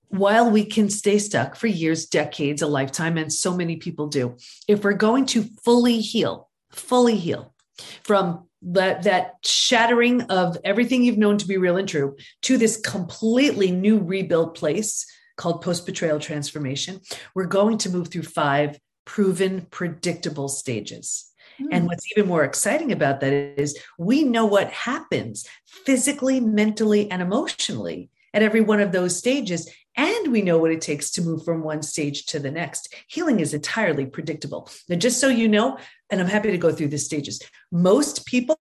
while 0.09 0.51
we 0.51 0.65
can 0.65 0.91
stay 0.91 1.19
stuck 1.19 1.57
for 1.57 1.69
years 1.69 2.07
decades 2.07 2.61
a 2.61 2.67
lifetime 2.67 3.17
and 3.17 3.33
so 3.33 3.57
many 3.57 3.77
people 3.77 4.09
do 4.09 4.37
if 4.69 4.85
we're 4.85 4.93
going 4.93 5.25
to 5.25 5.45
fully 5.65 6.01
heal 6.01 6.51
fully 6.71 7.17
heal 7.17 7.55
from 8.03 8.47
that 8.62 9.02
that 9.02 9.35
shattering 9.42 10.23
of 10.23 10.57
everything 10.64 11.02
you've 11.02 11.19
known 11.19 11.37
to 11.38 11.47
be 11.47 11.57
real 11.57 11.76
and 11.76 11.88
true 11.88 12.16
to 12.42 12.57
this 12.57 12.76
completely 12.76 13.71
new 13.71 13.99
rebuilt 13.99 14.57
place 14.57 15.07
called 15.37 15.62
post 15.62 15.85
betrayal 15.85 16.21
transformation 16.21 17.00
we're 17.35 17.47
going 17.47 17.76
to 17.76 17.90
move 17.90 18.09
through 18.09 18.23
five 18.23 18.78
proven 19.04 19.66
predictable 19.71 20.49
stages 20.49 21.31
mm. 21.61 21.66
and 21.73 21.87
what's 21.87 22.07
even 22.16 22.28
more 22.28 22.45
exciting 22.45 22.92
about 22.92 23.21
that 23.21 23.33
is 23.33 23.76
we 23.99 24.23
know 24.23 24.47
what 24.47 24.71
happens 24.71 25.47
physically 25.66 26.38
mentally 26.38 27.11
and 27.11 27.21
emotionally 27.21 28.11
at 28.35 28.42
every 28.42 28.61
one 28.61 28.81
of 28.81 28.92
those 28.92 29.16
stages 29.16 29.69
and 29.97 30.33
we 30.33 30.43
know 30.43 30.59
what 30.59 30.71
it 30.71 30.81
takes 30.81 31.11
to 31.13 31.23
move 31.23 31.45
from 31.45 31.63
one 31.63 31.83
stage 31.83 32.27
to 32.27 32.39
the 32.39 32.51
next. 32.51 32.95
Healing 33.09 33.41
is 33.41 33.55
entirely 33.55 34.07
predictable. 34.07 34.71
Now, 34.89 34.97
just 34.97 35.21
so 35.21 35.29
you 35.29 35.49
know, 35.49 35.79
and 36.11 36.21
I'm 36.21 36.27
happy 36.27 36.51
to 36.51 36.59
go 36.59 36.73
through 36.73 36.89
the 36.89 36.99
stages, 36.99 37.43
most 37.71 38.27
people 38.27 38.59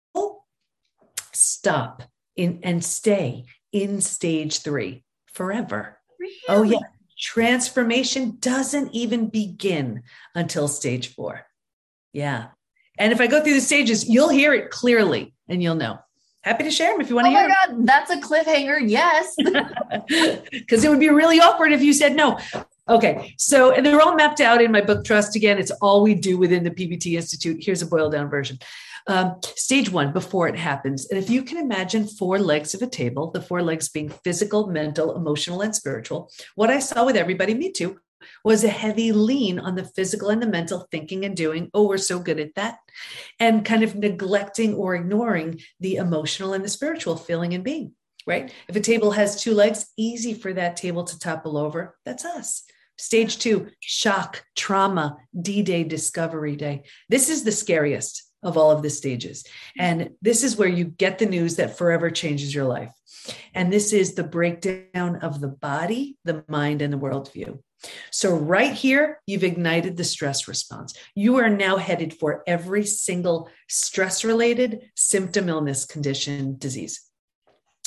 stop 1.32 2.02
in 2.36 2.60
and 2.62 2.84
stay 2.84 3.44
in 3.72 4.00
stage 4.00 4.62
three 4.62 5.04
forever. 5.32 5.98
Really? 6.18 6.34
Oh, 6.48 6.62
yeah. 6.62 6.78
Transformation 7.18 8.36
doesn't 8.38 8.94
even 8.94 9.28
begin 9.28 10.02
until 10.34 10.68
stage 10.68 11.14
four. 11.14 11.46
Yeah. 12.12 12.48
And 12.98 13.12
if 13.12 13.20
I 13.20 13.26
go 13.26 13.42
through 13.42 13.54
the 13.54 13.60
stages, 13.60 14.08
you'll 14.08 14.28
hear 14.28 14.54
it 14.54 14.70
clearly 14.70 15.34
and 15.48 15.62
you'll 15.62 15.74
know. 15.74 15.98
Happy 16.48 16.64
to 16.64 16.70
share 16.70 16.92
them 16.92 17.02
if 17.02 17.10
you 17.10 17.14
want 17.14 17.26
oh 17.26 17.30
to 17.30 17.36
hear. 17.36 17.44
Oh 17.44 17.72
my 17.72 17.76
God, 17.76 17.86
that's 17.86 18.10
a 18.10 18.16
cliffhanger. 18.16 18.78
Yes. 18.82 19.36
Because 20.50 20.82
it 20.82 20.88
would 20.88 20.98
be 20.98 21.10
really 21.10 21.40
awkward 21.40 21.72
if 21.72 21.82
you 21.82 21.92
said 21.92 22.16
no. 22.16 22.38
Okay. 22.88 23.34
So, 23.36 23.72
and 23.72 23.84
they're 23.84 24.00
all 24.00 24.14
mapped 24.14 24.40
out 24.40 24.62
in 24.62 24.72
my 24.72 24.80
book, 24.80 25.04
Trust 25.04 25.36
Again. 25.36 25.58
It's 25.58 25.70
all 25.82 26.02
we 26.02 26.14
do 26.14 26.38
within 26.38 26.64
the 26.64 26.70
PBT 26.70 27.16
Institute. 27.16 27.58
Here's 27.60 27.82
a 27.82 27.86
boiled 27.86 28.12
down 28.12 28.30
version. 28.30 28.58
Um, 29.06 29.36
stage 29.42 29.90
one, 29.90 30.12
before 30.14 30.48
it 30.48 30.56
happens. 30.56 31.10
And 31.10 31.18
if 31.18 31.28
you 31.28 31.42
can 31.42 31.58
imagine 31.58 32.06
four 32.06 32.38
legs 32.38 32.72
of 32.72 32.80
a 32.80 32.86
table, 32.86 33.30
the 33.30 33.42
four 33.42 33.62
legs 33.62 33.90
being 33.90 34.08
physical, 34.08 34.68
mental, 34.68 35.16
emotional, 35.16 35.60
and 35.60 35.76
spiritual, 35.76 36.30
what 36.54 36.70
I 36.70 36.78
saw 36.78 37.04
with 37.04 37.16
everybody, 37.16 37.52
me 37.52 37.72
too, 37.72 38.00
was 38.44 38.64
a 38.64 38.68
heavy 38.68 39.12
lean 39.12 39.58
on 39.58 39.74
the 39.74 39.84
physical 39.84 40.30
and 40.30 40.42
the 40.42 40.46
mental 40.46 40.86
thinking 40.90 41.24
and 41.24 41.36
doing. 41.36 41.70
Oh, 41.74 41.88
we're 41.88 41.98
so 41.98 42.18
good 42.18 42.40
at 42.40 42.54
that. 42.54 42.78
And 43.38 43.64
kind 43.64 43.82
of 43.82 43.94
neglecting 43.94 44.74
or 44.74 44.94
ignoring 44.94 45.60
the 45.80 45.96
emotional 45.96 46.52
and 46.52 46.64
the 46.64 46.68
spiritual 46.68 47.16
feeling 47.16 47.54
and 47.54 47.64
being, 47.64 47.92
right? 48.26 48.52
If 48.68 48.76
a 48.76 48.80
table 48.80 49.12
has 49.12 49.40
two 49.40 49.54
legs, 49.54 49.86
easy 49.96 50.34
for 50.34 50.52
that 50.52 50.76
table 50.76 51.04
to 51.04 51.18
topple 51.18 51.56
over. 51.56 51.96
That's 52.04 52.24
us. 52.24 52.64
Stage 52.96 53.38
two, 53.38 53.68
shock, 53.80 54.42
trauma, 54.56 55.18
D 55.40 55.62
Day, 55.62 55.84
discovery 55.84 56.56
day. 56.56 56.82
This 57.08 57.28
is 57.28 57.44
the 57.44 57.52
scariest 57.52 58.24
of 58.42 58.56
all 58.56 58.70
of 58.70 58.82
the 58.82 58.90
stages. 58.90 59.44
And 59.78 60.10
this 60.22 60.42
is 60.42 60.56
where 60.56 60.68
you 60.68 60.84
get 60.84 61.18
the 61.18 61.26
news 61.26 61.56
that 61.56 61.78
forever 61.78 62.10
changes 62.10 62.54
your 62.54 62.64
life. 62.64 62.92
And 63.54 63.72
this 63.72 63.92
is 63.92 64.14
the 64.14 64.24
breakdown 64.24 65.16
of 65.16 65.40
the 65.40 65.48
body, 65.48 66.16
the 66.24 66.44
mind, 66.48 66.82
and 66.82 66.92
the 66.92 66.98
worldview. 66.98 67.60
So, 68.10 68.34
right 68.34 68.72
here, 68.72 69.20
you've 69.26 69.44
ignited 69.44 69.96
the 69.96 70.04
stress 70.04 70.48
response. 70.48 70.94
You 71.14 71.36
are 71.38 71.48
now 71.48 71.76
headed 71.76 72.14
for 72.14 72.42
every 72.46 72.84
single 72.84 73.48
stress 73.68 74.24
related 74.24 74.90
symptom, 74.96 75.48
illness, 75.48 75.84
condition, 75.84 76.56
disease. 76.58 77.00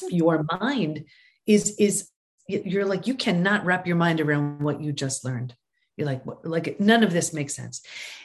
Your 0.10 0.46
mind 0.60 1.06
is, 1.46 1.76
is, 1.78 2.10
you're 2.48 2.86
like, 2.86 3.08
you 3.08 3.16
cannot 3.16 3.66
wrap 3.66 3.86
your 3.86 3.98
mind 3.98 4.22
around 4.22 4.62
what 4.62 4.82
you 4.82 4.94
just 4.94 5.26
learned. 5.26 5.56
You're 5.98 6.08
like, 6.08 6.24
like 6.44 6.80
none 6.80 7.04
of 7.04 7.12
this 7.12 7.34
makes 7.34 7.54
sense. 7.54 7.82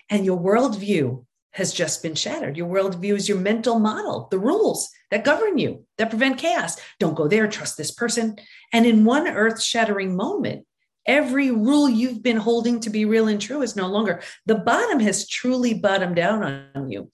And 0.09 0.25
your 0.25 0.39
worldview 0.39 1.25
has 1.51 1.73
just 1.73 2.03
been 2.03 2.15
shattered. 2.15 2.57
Your 2.57 2.69
worldview 2.69 3.15
is 3.15 3.29
your 3.29 3.39
mental 3.39 3.79
model, 3.79 4.29
the 4.31 4.39
rules 4.39 4.91
that 5.11 5.25
govern 5.25 5.59
you, 5.59 5.85
that 5.99 6.11
prevent 6.11 6.39
chaos. 6.39 6.77
Don't 7.01 7.17
go 7.17 7.29
there, 7.29 7.49
trust 7.49 7.77
this 7.77 7.91
person. 7.91 8.37
And 8.73 8.85
in 8.85 9.05
one 9.05 9.27
earth 9.27 9.63
shattering 9.63 10.15
moment, 10.15 10.67
every 11.07 11.51
rule 11.51 11.89
you've 11.89 12.23
been 12.23 12.37
holding 12.37 12.81
to 12.81 12.91
be 12.91 13.05
real 13.05 13.29
and 13.29 13.41
true 13.41 13.63
is 13.63 13.77
no 13.77 13.87
longer. 13.87 14.23
The 14.47 14.57
bottom 14.57 15.01
has 15.01 15.29
truly 15.29 15.75
bottomed 15.75 16.17
down 16.17 16.71
on 16.75 16.91
you, 16.91 17.11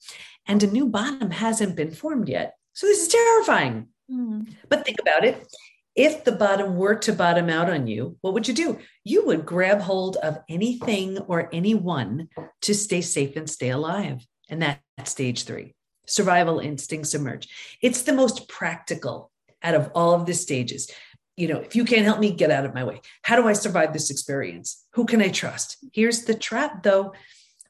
and 0.47 0.61
a 0.63 0.67
new 0.67 0.87
bottom 0.87 1.31
hasn't 1.31 1.75
been 1.75 1.91
formed 1.91 2.29
yet. 2.29 2.55
So 2.73 2.87
this 2.87 3.01
is 3.01 3.07
terrifying. 3.07 3.87
Mm. 4.11 4.47
But 4.69 4.85
think 4.85 4.99
about 4.99 5.23
it. 5.23 5.45
If 5.95 6.23
the 6.23 6.31
bottom 6.31 6.75
were 6.75 6.95
to 6.95 7.13
bottom 7.13 7.49
out 7.49 7.69
on 7.69 7.85
you, 7.85 8.17
what 8.21 8.33
would 8.33 8.47
you 8.47 8.53
do? 8.53 8.79
You 9.03 9.25
would 9.27 9.45
grab 9.45 9.79
hold 9.79 10.17
of 10.17 10.39
anything 10.49 11.19
or 11.19 11.49
anyone 11.53 12.29
to 12.63 12.73
stay 12.73 13.01
safe 13.01 13.35
and 13.35 13.47
stay 13.47 13.69
alive. 13.69 14.25
And 14.49 14.61
that's 14.61 15.11
stage 15.11 15.43
three. 15.43 15.75
Survival 16.07 16.59
instincts 16.59 17.13
emerge. 17.13 17.47
It's 17.81 18.01
the 18.01 18.13
most 18.13 18.49
practical 18.49 19.31
out 19.61 19.75
of 19.75 19.91
all 19.93 20.13
of 20.13 20.25
the 20.25 20.33
stages. 20.33 20.89
You 21.35 21.47
know, 21.47 21.59
if 21.59 21.75
you 21.75 21.83
can't 21.85 22.05
help 22.05 22.19
me, 22.19 22.31
get 22.31 22.51
out 22.51 22.65
of 22.65 22.73
my 22.73 22.83
way. 22.83 23.01
How 23.23 23.35
do 23.35 23.47
I 23.47 23.53
survive 23.53 23.91
this 23.91 24.11
experience? 24.11 24.85
Who 24.93 25.05
can 25.05 25.21
I 25.21 25.29
trust? 25.29 25.77
Here's 25.91 26.25
the 26.25 26.35
trap, 26.35 26.83
though. 26.83 27.13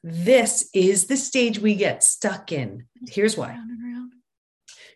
This 0.02 0.68
is 0.74 1.06
the 1.06 1.16
stage 1.16 1.58
we 1.58 1.74
get 1.74 2.04
stuck 2.04 2.52
in. 2.52 2.84
Here's 3.08 3.38
why. 3.38 3.58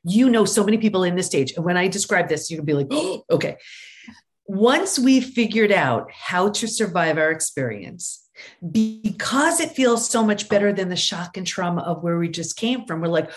You 0.04 0.28
know, 0.28 0.44
so 0.44 0.64
many 0.64 0.76
people 0.78 1.02
in 1.02 1.16
this 1.16 1.26
stage. 1.26 1.52
And 1.52 1.64
when 1.64 1.78
I 1.78 1.88
describe 1.88 2.28
this, 2.28 2.50
you 2.50 2.58
can 2.58 2.66
be 2.66 2.74
like, 2.74 2.88
oh, 2.90 3.24
okay. 3.30 3.56
Once 4.46 4.98
we've 4.98 5.24
figured 5.24 5.72
out 5.72 6.10
how 6.12 6.50
to 6.50 6.66
survive 6.66 7.18
our 7.18 7.30
experience, 7.30 8.28
because 8.70 9.60
it 9.60 9.72
feels 9.72 10.08
so 10.08 10.24
much 10.24 10.48
better 10.48 10.72
than 10.72 10.88
the 10.88 10.96
shock 10.96 11.36
and 11.36 11.46
trauma 11.46 11.82
of 11.82 12.02
where 12.02 12.18
we 12.18 12.28
just 12.28 12.56
came 12.56 12.84
from. 12.86 13.00
We're 13.00 13.08
like, 13.08 13.30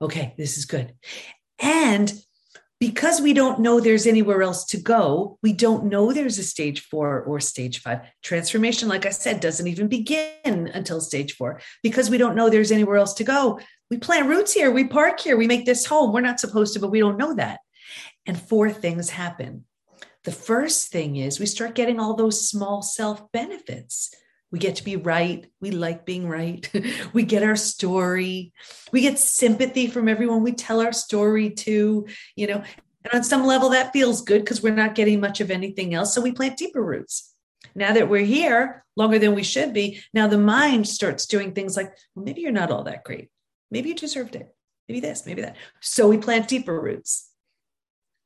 okay, 0.00 0.34
this 0.36 0.58
is 0.58 0.64
good. 0.64 0.94
And 1.58 2.12
because 2.90 3.22
we 3.22 3.32
don't 3.32 3.60
know 3.60 3.80
there's 3.80 4.06
anywhere 4.06 4.42
else 4.42 4.66
to 4.66 4.76
go, 4.76 5.38
we 5.42 5.54
don't 5.54 5.86
know 5.86 6.12
there's 6.12 6.36
a 6.36 6.42
stage 6.42 6.82
four 6.82 7.22
or 7.22 7.40
stage 7.40 7.80
five. 7.80 8.00
Transformation, 8.22 8.90
like 8.90 9.06
I 9.06 9.10
said, 9.10 9.40
doesn't 9.40 9.66
even 9.66 9.88
begin 9.88 10.68
until 10.68 11.00
stage 11.00 11.32
four 11.32 11.62
because 11.82 12.10
we 12.10 12.18
don't 12.18 12.36
know 12.36 12.50
there's 12.50 12.70
anywhere 12.70 12.98
else 12.98 13.14
to 13.14 13.24
go. 13.24 13.58
We 13.90 13.96
plant 13.96 14.28
roots 14.28 14.52
here, 14.52 14.70
we 14.70 14.84
park 14.84 15.18
here, 15.18 15.38
we 15.38 15.46
make 15.46 15.64
this 15.64 15.86
home. 15.86 16.12
We're 16.12 16.20
not 16.20 16.40
supposed 16.40 16.74
to, 16.74 16.80
but 16.80 16.90
we 16.90 17.00
don't 17.00 17.16
know 17.16 17.34
that. 17.36 17.60
And 18.26 18.38
four 18.38 18.70
things 18.70 19.08
happen. 19.08 19.64
The 20.24 20.32
first 20.32 20.92
thing 20.92 21.16
is 21.16 21.40
we 21.40 21.46
start 21.46 21.74
getting 21.74 21.98
all 21.98 22.14
those 22.14 22.46
small 22.46 22.82
self 22.82 23.32
benefits 23.32 24.14
we 24.54 24.60
get 24.60 24.76
to 24.76 24.84
be 24.84 24.94
right. 24.94 25.46
We 25.60 25.72
like 25.72 26.06
being 26.06 26.28
right. 26.28 26.70
we 27.12 27.24
get 27.24 27.42
our 27.42 27.56
story. 27.56 28.52
We 28.92 29.00
get 29.00 29.18
sympathy 29.18 29.88
from 29.88 30.08
everyone 30.08 30.44
we 30.44 30.52
tell 30.52 30.80
our 30.80 30.92
story 30.92 31.50
to, 31.50 32.06
you 32.36 32.46
know. 32.46 32.62
And 33.02 33.14
on 33.14 33.24
some 33.24 33.46
level, 33.46 33.70
that 33.70 33.92
feels 33.92 34.22
good 34.22 34.42
because 34.42 34.62
we're 34.62 34.72
not 34.72 34.94
getting 34.94 35.20
much 35.20 35.40
of 35.40 35.50
anything 35.50 35.92
else. 35.92 36.14
So 36.14 36.20
we 36.20 36.30
plant 36.30 36.56
deeper 36.56 36.80
roots. 36.80 37.34
Now 37.74 37.94
that 37.94 38.08
we're 38.08 38.24
here 38.24 38.84
longer 38.94 39.18
than 39.18 39.34
we 39.34 39.42
should 39.42 39.74
be, 39.74 40.00
now 40.12 40.28
the 40.28 40.38
mind 40.38 40.86
starts 40.86 41.26
doing 41.26 41.52
things 41.52 41.76
like, 41.76 41.92
well, 42.14 42.24
maybe 42.24 42.40
you're 42.40 42.52
not 42.52 42.70
all 42.70 42.84
that 42.84 43.02
great. 43.02 43.30
Maybe 43.72 43.88
you 43.88 43.96
deserved 43.96 44.36
it. 44.36 44.54
Maybe 44.88 45.00
this, 45.00 45.26
maybe 45.26 45.42
that. 45.42 45.56
So 45.80 46.06
we 46.06 46.16
plant 46.16 46.46
deeper 46.46 46.80
roots, 46.80 47.28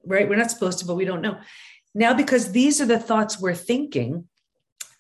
right? 0.05 0.29
We're 0.29 0.37
not 0.37 0.51
supposed 0.51 0.81
to, 0.81 0.85
but 0.85 0.97
we 0.97 1.07
don't 1.07 1.23
know. 1.23 1.39
Now, 1.95 2.13
because 2.13 2.53
these 2.53 2.83
are 2.83 2.87
the 2.87 2.99
thoughts 2.99 3.41
we're 3.41 3.55
thinking, 3.55 4.29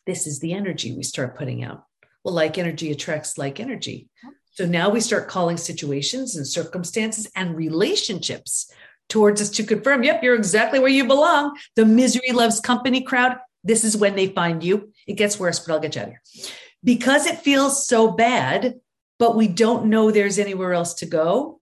this 0.09 0.27
is 0.27 0.41
the 0.41 0.55
energy 0.55 0.97
we 0.97 1.03
start 1.03 1.37
putting 1.37 1.62
out. 1.62 1.85
Well, 2.25 2.35
like 2.35 2.57
energy 2.57 2.91
attracts 2.91 3.37
like 3.37 3.61
energy. 3.61 4.09
So 4.53 4.65
now 4.65 4.88
we 4.88 5.00
start 5.00 5.29
calling 5.29 5.59
situations 5.59 6.35
and 6.35 6.47
circumstances 6.47 7.31
and 7.37 7.55
relationships 7.55 8.73
towards 9.11 9.43
us 9.43 9.50
to 9.50 9.65
confirm, 9.65 10.03
yep, 10.03 10.23
you're 10.23 10.35
exactly 10.35 10.79
where 10.79 10.88
you 10.88 11.07
belong. 11.07 11.59
The 11.77 11.85
misery 11.85 12.33
loves 12.33 12.59
company 12.59 13.03
crowd. 13.03 13.37
This 13.65 13.85
is 13.85 13.99
when 13.99 14.17
they 14.17 14.29
find 14.29 14.65
you. 14.65 14.95
It 15.07 15.19
gets 15.19 15.38
worse, 15.38 15.59
but 15.61 15.75
I'll 15.75 15.81
get 15.81 15.95
you 15.95 16.00
out 16.00 16.09
of 16.09 16.15
here. 16.15 16.23
Because 16.83 17.27
it 17.27 17.41
feels 17.41 17.87
so 17.87 18.11
bad, 18.11 18.77
but 19.19 19.37
we 19.37 19.47
don't 19.47 19.91
know 19.91 20.11
there's 20.11 20.38
anywhere 20.38 20.73
else 20.73 20.95
to 20.95 21.07
go. 21.07 21.61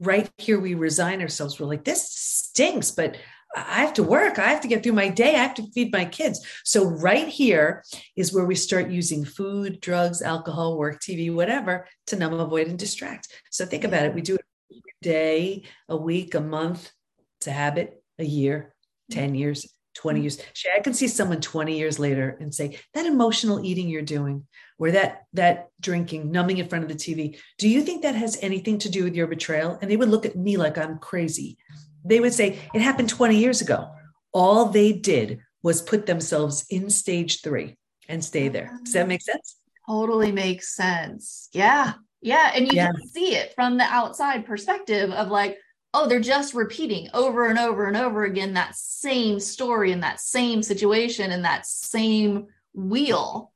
Right 0.00 0.28
here, 0.38 0.58
we 0.58 0.74
resign 0.74 1.22
ourselves. 1.22 1.60
We're 1.60 1.68
like, 1.68 1.84
this 1.84 2.10
stinks, 2.10 2.90
but 2.90 3.16
I 3.54 3.80
have 3.80 3.94
to 3.94 4.02
work. 4.02 4.38
I 4.38 4.48
have 4.48 4.60
to 4.62 4.68
get 4.68 4.82
through 4.82 4.92
my 4.92 5.08
day. 5.08 5.34
I 5.34 5.42
have 5.42 5.54
to 5.54 5.70
feed 5.72 5.92
my 5.92 6.04
kids. 6.04 6.44
So, 6.64 6.84
right 6.84 7.28
here 7.28 7.84
is 8.16 8.32
where 8.32 8.44
we 8.44 8.54
start 8.54 8.90
using 8.90 9.24
food, 9.24 9.80
drugs, 9.80 10.20
alcohol, 10.20 10.76
work, 10.76 11.00
TV, 11.00 11.32
whatever 11.32 11.86
to 12.08 12.16
numb, 12.16 12.34
avoid, 12.34 12.68
and 12.68 12.78
distract. 12.78 13.28
So, 13.50 13.64
think 13.64 13.84
about 13.84 14.04
it. 14.04 14.14
We 14.14 14.20
do 14.20 14.34
it 14.34 14.44
a 14.72 14.80
day, 15.02 15.64
a 15.88 15.96
week, 15.96 16.34
a 16.34 16.40
month. 16.40 16.90
It's 17.38 17.46
a 17.46 17.52
habit, 17.52 18.02
a 18.18 18.24
year, 18.24 18.74
10 19.10 19.34
years, 19.34 19.66
20 19.94 20.20
years. 20.20 20.38
I 20.74 20.80
can 20.80 20.94
see 20.94 21.08
someone 21.08 21.40
20 21.40 21.78
years 21.78 21.98
later 21.98 22.36
and 22.40 22.54
say, 22.54 22.78
that 22.94 23.06
emotional 23.06 23.64
eating 23.64 23.88
you're 23.88 24.02
doing, 24.02 24.46
or 24.78 24.90
that 24.90 25.24
that 25.32 25.68
drinking, 25.80 26.30
numbing 26.30 26.58
in 26.58 26.68
front 26.68 26.84
of 26.84 26.90
the 26.90 26.96
TV, 26.96 27.38
do 27.58 27.68
you 27.68 27.82
think 27.82 28.02
that 28.02 28.14
has 28.14 28.38
anything 28.42 28.78
to 28.78 28.90
do 28.90 29.04
with 29.04 29.14
your 29.14 29.26
betrayal? 29.26 29.78
And 29.80 29.90
they 29.90 29.96
would 29.96 30.10
look 30.10 30.26
at 30.26 30.36
me 30.36 30.56
like 30.56 30.76
I'm 30.76 30.98
crazy 30.98 31.58
they 32.06 32.20
would 32.20 32.34
say 32.34 32.58
it 32.74 32.80
happened 32.80 33.08
20 33.08 33.36
years 33.36 33.60
ago. 33.60 33.90
All 34.32 34.66
they 34.66 34.92
did 34.92 35.40
was 35.62 35.82
put 35.82 36.06
themselves 36.06 36.64
in 36.70 36.90
stage 36.90 37.42
three 37.42 37.76
and 38.08 38.24
stay 38.24 38.48
there. 38.48 38.78
Does 38.84 38.92
that 38.92 39.08
make 39.08 39.22
sense? 39.22 39.56
Totally 39.88 40.32
makes 40.32 40.74
sense. 40.74 41.48
Yeah. 41.52 41.94
Yeah. 42.22 42.52
And 42.54 42.66
you 42.66 42.76
yeah. 42.76 42.92
can 42.92 43.08
see 43.08 43.34
it 43.34 43.52
from 43.54 43.76
the 43.76 43.84
outside 43.84 44.46
perspective 44.46 45.10
of 45.10 45.28
like, 45.28 45.58
oh, 45.94 46.08
they're 46.08 46.20
just 46.20 46.54
repeating 46.54 47.08
over 47.14 47.46
and 47.46 47.58
over 47.58 47.86
and 47.86 47.96
over 47.96 48.24
again 48.24 48.54
that 48.54 48.76
same 48.76 49.40
story 49.40 49.92
and 49.92 50.02
that 50.02 50.20
same 50.20 50.62
situation 50.62 51.32
and 51.32 51.44
that 51.44 51.66
same 51.66 52.46
wheel. 52.74 53.52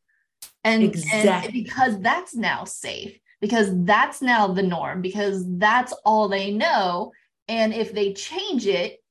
And, 0.65 0.83
exactly. 0.83 1.45
and 1.45 1.53
because 1.53 2.01
that's 2.01 2.35
now 2.35 2.65
safe, 2.65 3.19
because 3.41 3.69
that's 3.85 4.23
now 4.23 4.49
the 4.49 4.63
norm, 4.63 5.03
because 5.03 5.45
that's 5.59 5.93
all 6.05 6.29
they 6.29 6.51
know 6.51 7.13
and 7.51 7.75
if 7.75 7.93
they 7.93 8.13
change 8.13 8.67
it, 8.67 9.03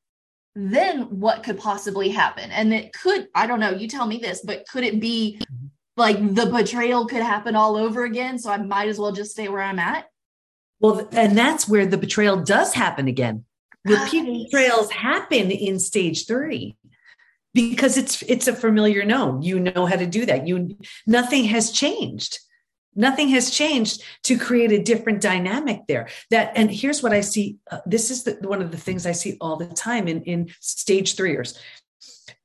then 0.56 1.20
what 1.20 1.44
could 1.44 1.60
possibly 1.60 2.10
happen? 2.10 2.50
And 2.52 2.74
it 2.74 2.94
could, 2.94 3.28
I 3.36 3.46
don't 3.46 3.60
know, 3.60 3.72
you 3.72 3.88
tell 3.88 4.08
me 4.08 4.18
this, 4.18 4.42
but 4.42 4.66
could 4.68 4.86
it 4.86 5.02
be 5.02 5.40
mm-hmm. 5.42 5.68
like 5.98 6.36
the 6.36 6.46
betrayal 6.46 7.06
could 7.06 7.22
happen 7.22 7.56
all 7.56 7.76
over 7.76 8.06
again? 8.06 8.40
So 8.40 8.50
I 8.50 8.58
might 8.58 8.88
as 8.88 8.98
well 8.98 9.12
just 9.12 9.32
stay 9.32 9.50
where 9.50 9.62
I'm 9.62 9.78
at. 9.78 10.06
Well, 10.80 11.08
and 11.12 11.38
that's 11.38 11.68
where 11.68 11.86
the 11.86 11.98
betrayal 11.98 12.38
does 12.38 12.74
happen 12.74 13.10
again. 13.10 13.44
Repeat 13.84 14.28
right. 14.28 14.46
betrayals 14.46 14.90
happen 14.90 15.52
in 15.52 15.78
stage 15.78 16.26
three 16.26 16.78
because 17.54 17.98
it's 17.98 18.22
it's 18.24 18.48
a 18.48 18.54
familiar 18.54 19.04
known. 19.04 19.42
You 19.42 19.60
know 19.60 19.86
how 19.86 19.98
to 19.98 20.06
do 20.06 20.26
that. 20.26 20.48
You 20.48 20.78
nothing 21.06 21.46
has 21.46 21.72
changed. 21.72 22.40
Nothing 23.00 23.30
has 23.30 23.50
changed 23.50 24.04
to 24.24 24.38
create 24.38 24.74
a 24.74 24.84
different 24.84 25.22
dynamic 25.22 25.88
there. 25.88 26.10
That 26.32 26.52
and 26.56 26.70
here's 26.70 27.02
what 27.02 27.14
I 27.14 27.22
see. 27.22 27.58
Uh, 27.72 27.80
this 27.86 28.12
is 28.12 28.26
the, 28.26 28.34
one 28.42 28.62
of 28.62 28.72
the 28.72 28.78
things 28.78 29.06
I 29.06 29.14
see 29.14 29.38
all 29.40 29.56
the 29.56 29.68
time 29.68 30.10
in 30.10 30.22
in 30.24 30.50
stage 30.60 31.16
threeers. 31.16 31.58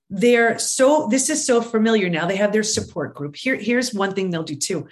They're 0.09 0.57
so 0.61 1.09
this 1.11 1.29
is 1.29 1.45
so 1.45 1.61
familiar 1.61 2.09
now. 2.09 2.27
They 2.27 2.37
have 2.37 2.53
their 2.53 2.63
support 2.63 3.17
group. 3.17 3.35
Here, 3.35 3.57
here's 3.57 3.93
one 3.93 4.15
thing 4.15 4.31
they'll 4.31 4.45
do 4.45 4.55
too. 4.55 4.87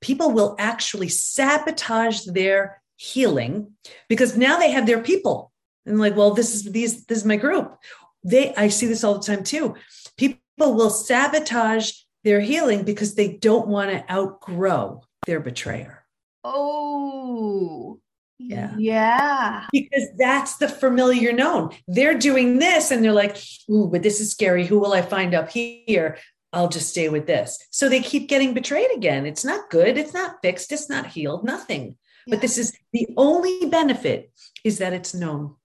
People 0.00 0.30
will 0.30 0.54
actually 0.60 1.08
sabotage 1.08 2.20
their 2.26 2.80
healing 2.94 3.72
because 4.08 4.36
now 4.36 4.58
they 4.58 4.70
have 4.70 4.86
their 4.86 5.02
people 5.02 5.50
and 5.86 5.98
like, 5.98 6.16
well, 6.16 6.34
this 6.34 6.54
is 6.54 6.70
these 6.70 7.04
this 7.06 7.18
is 7.18 7.24
my 7.24 7.36
group. 7.36 7.76
They 8.22 8.54
I 8.54 8.68
see 8.68 8.86
this 8.86 9.02
all 9.02 9.18
the 9.18 9.26
time 9.26 9.42
too. 9.42 9.74
People 10.16 10.38
will 10.58 10.90
sabotage 10.90 11.90
their 12.24 12.40
healing 12.40 12.84
because 12.84 13.14
they 13.14 13.28
don't 13.28 13.68
want 13.68 13.90
to 13.90 14.12
outgrow 14.12 15.02
their 15.26 15.40
betrayer. 15.40 16.04
Oh, 16.44 18.00
yeah. 18.38 18.74
Yeah. 18.78 19.66
Because 19.72 20.08
that's 20.16 20.56
the 20.56 20.68
familiar 20.68 21.32
known. 21.32 21.70
They're 21.86 22.18
doing 22.18 22.58
this 22.58 22.90
and 22.90 23.04
they're 23.04 23.12
like, 23.12 23.36
ooh, 23.70 23.88
but 23.90 24.02
this 24.02 24.20
is 24.20 24.30
scary. 24.30 24.66
Who 24.66 24.78
will 24.78 24.92
I 24.92 25.02
find 25.02 25.34
up 25.34 25.50
here? 25.50 26.18
I'll 26.52 26.68
just 26.68 26.88
stay 26.88 27.08
with 27.08 27.26
this. 27.26 27.58
So 27.70 27.88
they 27.88 28.00
keep 28.00 28.28
getting 28.28 28.54
betrayed 28.54 28.90
again. 28.94 29.26
It's 29.26 29.44
not 29.44 29.70
good. 29.70 29.98
It's 29.98 30.14
not 30.14 30.38
fixed. 30.42 30.72
It's 30.72 30.88
not 30.88 31.06
healed. 31.06 31.44
Nothing. 31.44 31.96
Yeah. 32.26 32.34
But 32.34 32.40
this 32.40 32.58
is 32.58 32.76
the 32.92 33.08
only 33.16 33.66
benefit 33.66 34.32
is 34.64 34.78
that 34.78 34.92
it's 34.92 35.14
known. 35.14 35.56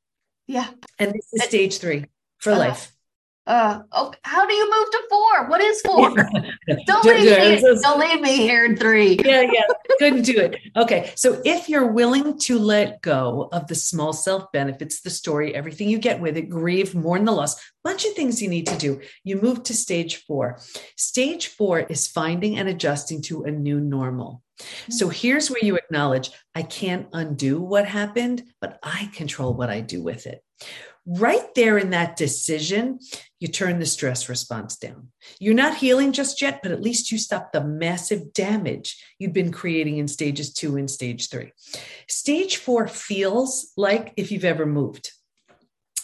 Yeah. 0.47 0.67
And 0.99 1.13
this 1.13 1.33
is 1.33 1.43
stage 1.43 1.79
three 1.79 2.05
for 2.37 2.51
uh, 2.51 2.57
life. 2.57 2.91
Uh, 3.47 3.81
oh, 3.91 4.11
how 4.23 4.45
do 4.45 4.53
you 4.53 4.65
move 4.71 4.89
to 4.91 5.03
four? 5.07 5.49
What 5.49 5.61
is 5.61 5.79
four? 5.81 6.09
don't, 6.87 7.05
leave 7.05 7.61
me, 7.61 7.77
don't 7.81 7.99
leave 7.99 8.21
me 8.21 8.37
here 8.37 8.65
in 8.65 8.75
three. 8.75 9.19
yeah, 9.25 9.41
yeah, 9.41 9.61
couldn't 9.99 10.23
do 10.23 10.37
it. 10.37 10.59
Okay, 10.75 11.11
so 11.15 11.41
if 11.45 11.69
you're 11.69 11.91
willing 11.91 12.39
to 12.39 12.57
let 12.57 13.01
go 13.01 13.47
of 13.51 13.67
the 13.67 13.75
small 13.75 14.13
self 14.13 14.51
benefits, 14.51 15.01
the 15.01 15.11
story, 15.11 15.53
everything 15.53 15.89
you 15.89 15.99
get 15.99 16.19
with 16.19 16.37
it, 16.37 16.49
grieve, 16.49 16.95
mourn 16.95 17.25
the 17.25 17.31
loss, 17.31 17.55
bunch 17.83 18.05
of 18.05 18.13
things 18.13 18.41
you 18.41 18.49
need 18.49 18.65
to 18.65 18.77
do. 18.77 18.99
You 19.23 19.39
move 19.39 19.61
to 19.63 19.75
stage 19.75 20.25
four. 20.25 20.59
Stage 20.97 21.47
four 21.47 21.81
is 21.81 22.07
finding 22.07 22.57
and 22.57 22.67
adjusting 22.67 23.21
to 23.23 23.43
a 23.43 23.51
new 23.51 23.79
normal. 23.79 24.41
So 24.89 25.09
here's 25.09 25.51
where 25.51 25.63
you 25.63 25.75
acknowledge 25.75 26.31
I 26.55 26.63
can't 26.63 27.07
undo 27.13 27.61
what 27.61 27.85
happened, 27.85 28.43
but 28.61 28.79
I 28.81 29.11
control 29.13 29.53
what 29.53 29.69
I 29.69 29.81
do 29.81 30.01
with 30.01 30.25
it 30.25 30.41
right 31.05 31.53
there 31.55 31.77
in 31.77 31.91
that 31.91 32.15
decision, 32.15 32.99
you 33.45 33.51
turn 33.51 33.77
the 33.77 33.85
stress 33.85 34.27
response 34.27 34.75
down. 34.75 35.09
You're 35.39 35.53
not 35.53 35.77
healing 35.77 36.13
just 36.13 36.41
yet, 36.41 36.61
but 36.63 36.71
at 36.71 36.81
least 36.81 37.11
you 37.11 37.19
stop 37.19 37.51
the 37.51 37.63
massive 37.63 38.33
damage 38.33 38.99
you've 39.19 39.33
been 39.33 39.51
creating 39.51 39.99
in 39.99 40.07
stages 40.07 40.51
two 40.51 40.77
and 40.77 40.89
stage 40.89 41.29
three. 41.29 41.51
Stage 42.07 42.57
four 42.57 42.87
feels 42.87 43.71
like 43.77 44.13
if 44.17 44.31
you've 44.31 44.45
ever 44.45 44.65
moved. 44.65 45.11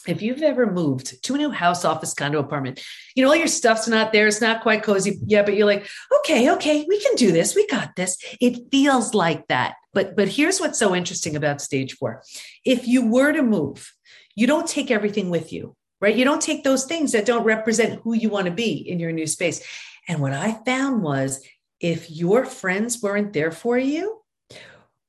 If 0.08 0.22
you've 0.22 0.44
ever 0.44 0.72
moved 0.72 1.24
to 1.24 1.34
a 1.34 1.38
new 1.40 1.50
house, 1.50 1.84
office, 1.84 2.14
condo, 2.14 2.38
apartment, 2.38 2.80
you 3.16 3.24
know, 3.24 3.30
all 3.30 3.36
your 3.36 3.48
stuff's 3.48 3.88
not 3.88 4.14
there. 4.14 4.28
It's 4.28 4.40
not 4.40 4.62
quite 4.62 4.84
cozy. 4.84 5.20
Yeah, 5.26 5.42
but 5.42 5.56
you're 5.56 5.66
like, 5.66 5.88
okay, 6.20 6.52
okay, 6.52 6.86
we 6.88 7.00
can 7.00 7.16
do 7.16 7.32
this. 7.32 7.56
We 7.56 7.66
got 7.66 7.96
this. 7.96 8.18
It 8.40 8.70
feels 8.72 9.16
like 9.16 9.48
that. 9.48 9.76
But 9.94 10.16
but 10.16 10.28
here's 10.28 10.60
what's 10.60 10.78
so 10.78 10.94
interesting 10.94 11.36
about 11.36 11.60
stage 11.60 11.94
four. 11.94 12.22
If 12.64 12.88
you 12.88 13.08
were 13.08 13.32
to 13.32 13.42
move, 13.42 13.92
you 14.36 14.46
don't 14.46 14.68
take 14.68 14.92
everything 14.92 15.32
with 15.32 15.52
you, 15.52 15.76
right? 16.02 16.16
You 16.16 16.26
don't 16.26 16.42
take 16.42 16.64
those 16.64 16.86
things 16.86 17.12
that 17.12 17.26
don't 17.26 17.44
represent 17.44 18.02
who 18.02 18.14
you 18.14 18.30
want 18.30 18.46
to 18.46 18.52
be 18.52 18.74
in 18.74 19.00
your 19.00 19.12
new 19.12 19.28
space. 19.28 19.64
And 20.08 20.20
what 20.20 20.34
I 20.34 20.60
found 20.66 21.04
was 21.04 21.46
if 21.80 22.12
your 22.12 22.46
friends 22.46 23.02
weren't 23.02 23.34
there 23.34 23.52
for 23.52 23.78
you, 23.78 24.22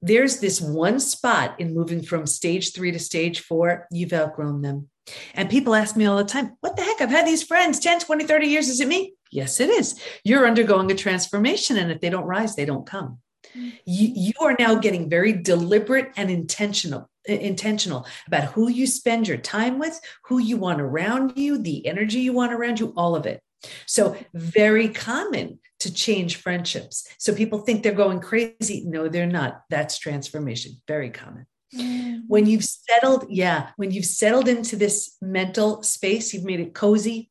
there's 0.02 0.40
this 0.40 0.60
one 0.60 1.00
spot 1.00 1.58
in 1.58 1.74
moving 1.74 2.02
from 2.02 2.26
stage 2.26 2.72
three 2.72 2.90
to 2.90 2.98
stage 2.98 3.40
four, 3.40 3.86
you've 3.90 4.12
outgrown 4.12 4.62
them. 4.62 4.88
And 5.34 5.50
people 5.50 5.74
ask 5.74 5.96
me 5.96 6.06
all 6.06 6.16
the 6.16 6.24
time, 6.24 6.56
what 6.60 6.76
the 6.76 6.82
heck? 6.82 7.00
I've 7.00 7.10
had 7.10 7.26
these 7.26 7.42
friends 7.42 7.80
10, 7.80 8.00
20, 8.00 8.24
30 8.24 8.46
years. 8.46 8.68
Is 8.68 8.80
it 8.80 8.88
me? 8.88 9.14
Yes, 9.30 9.60
it 9.60 9.70
is. 9.70 10.00
You're 10.24 10.46
undergoing 10.46 10.90
a 10.90 10.94
transformation. 10.94 11.76
And 11.76 11.90
if 11.90 12.00
they 12.00 12.10
don't 12.10 12.24
rise, 12.24 12.54
they 12.54 12.64
don't 12.64 12.86
come. 12.86 13.18
Mm-hmm. 13.56 13.68
You, 13.84 14.12
you 14.14 14.32
are 14.42 14.56
now 14.58 14.74
getting 14.76 15.08
very 15.08 15.32
deliberate 15.32 16.12
and 16.16 16.30
intentional 16.30 17.08
intentional 17.26 18.06
about 18.26 18.52
who 18.52 18.68
you 18.68 18.86
spend 18.86 19.28
your 19.28 19.36
time 19.36 19.78
with, 19.78 20.00
who 20.24 20.38
you 20.38 20.56
want 20.56 20.80
around 20.80 21.36
you, 21.36 21.58
the 21.58 21.86
energy 21.86 22.20
you 22.20 22.32
want 22.32 22.52
around 22.52 22.80
you, 22.80 22.92
all 22.96 23.14
of 23.14 23.26
it. 23.26 23.40
So, 23.86 24.16
very 24.34 24.88
common 24.88 25.60
to 25.80 25.94
change 25.94 26.36
friendships. 26.36 27.06
So, 27.18 27.34
people 27.34 27.60
think 27.60 27.82
they're 27.82 27.92
going 27.92 28.20
crazy. 28.20 28.84
No, 28.84 29.08
they're 29.08 29.26
not. 29.26 29.62
That's 29.70 29.98
transformation. 29.98 30.82
Very 30.88 31.10
common. 31.10 31.46
Mm. 31.74 32.22
When 32.26 32.46
you've 32.46 32.64
settled, 32.64 33.26
yeah, 33.30 33.70
when 33.76 33.92
you've 33.92 34.04
settled 34.04 34.48
into 34.48 34.76
this 34.76 35.16
mental 35.22 35.82
space, 35.82 36.34
you've 36.34 36.44
made 36.44 36.60
it 36.60 36.74
cozy, 36.74 37.30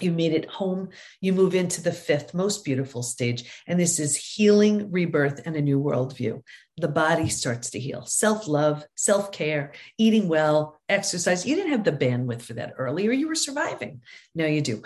you 0.00 0.10
made 0.10 0.32
it 0.32 0.46
home. 0.46 0.88
You 1.20 1.32
move 1.32 1.54
into 1.54 1.80
the 1.82 1.92
fifth 1.92 2.34
most 2.34 2.64
beautiful 2.64 3.02
stage. 3.02 3.62
And 3.66 3.78
this 3.78 4.00
is 4.00 4.16
healing, 4.16 4.90
rebirth, 4.90 5.42
and 5.44 5.56
a 5.56 5.62
new 5.62 5.80
worldview. 5.80 6.42
The 6.76 6.88
body 6.88 7.28
starts 7.28 7.70
to 7.70 7.78
heal. 7.78 8.04
Self 8.04 8.48
love, 8.48 8.84
self 8.96 9.30
care, 9.30 9.72
eating 9.98 10.28
well, 10.28 10.80
exercise. 10.88 11.46
You 11.46 11.54
didn't 11.54 11.72
have 11.72 11.84
the 11.84 11.92
bandwidth 11.92 12.42
for 12.42 12.54
that 12.54 12.74
earlier. 12.78 13.12
You 13.12 13.28
were 13.28 13.34
surviving. 13.34 14.02
Now 14.34 14.46
you 14.46 14.60
do. 14.60 14.82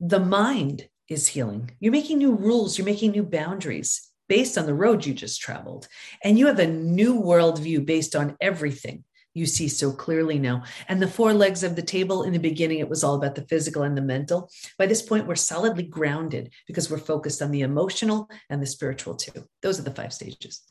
The 0.00 0.20
mind 0.20 0.88
is 1.08 1.28
healing. 1.28 1.70
You're 1.78 1.92
making 1.92 2.18
new 2.18 2.34
rules, 2.34 2.78
you're 2.78 2.84
making 2.84 3.12
new 3.12 3.22
boundaries 3.22 4.10
based 4.28 4.58
on 4.58 4.66
the 4.66 4.74
road 4.74 5.06
you 5.06 5.14
just 5.14 5.40
traveled. 5.40 5.86
And 6.24 6.38
you 6.38 6.46
have 6.46 6.58
a 6.58 6.66
new 6.66 7.20
worldview 7.20 7.86
based 7.86 8.16
on 8.16 8.36
everything 8.40 9.04
you 9.36 9.44
see 9.44 9.68
so 9.68 9.92
clearly 9.92 10.38
now. 10.38 10.64
And 10.88 11.00
the 11.00 11.06
four 11.06 11.34
legs 11.34 11.62
of 11.62 11.76
the 11.76 11.82
table 11.82 12.22
in 12.22 12.32
the 12.32 12.38
beginning, 12.38 12.78
it 12.78 12.88
was 12.88 13.04
all 13.04 13.14
about 13.14 13.34
the 13.34 13.42
physical 13.42 13.82
and 13.82 13.96
the 13.96 14.02
mental. 14.02 14.50
By 14.78 14.86
this 14.86 15.02
point, 15.02 15.26
we're 15.26 15.36
solidly 15.36 15.82
grounded 15.82 16.52
because 16.66 16.90
we're 16.90 16.96
focused 16.98 17.42
on 17.42 17.50
the 17.50 17.60
emotional 17.60 18.30
and 18.48 18.62
the 18.62 18.66
spiritual 18.66 19.14
too. 19.14 19.46
Those 19.60 19.78
are 19.78 19.82
the 19.82 19.90
five 19.90 20.14
stages. 20.14 20.62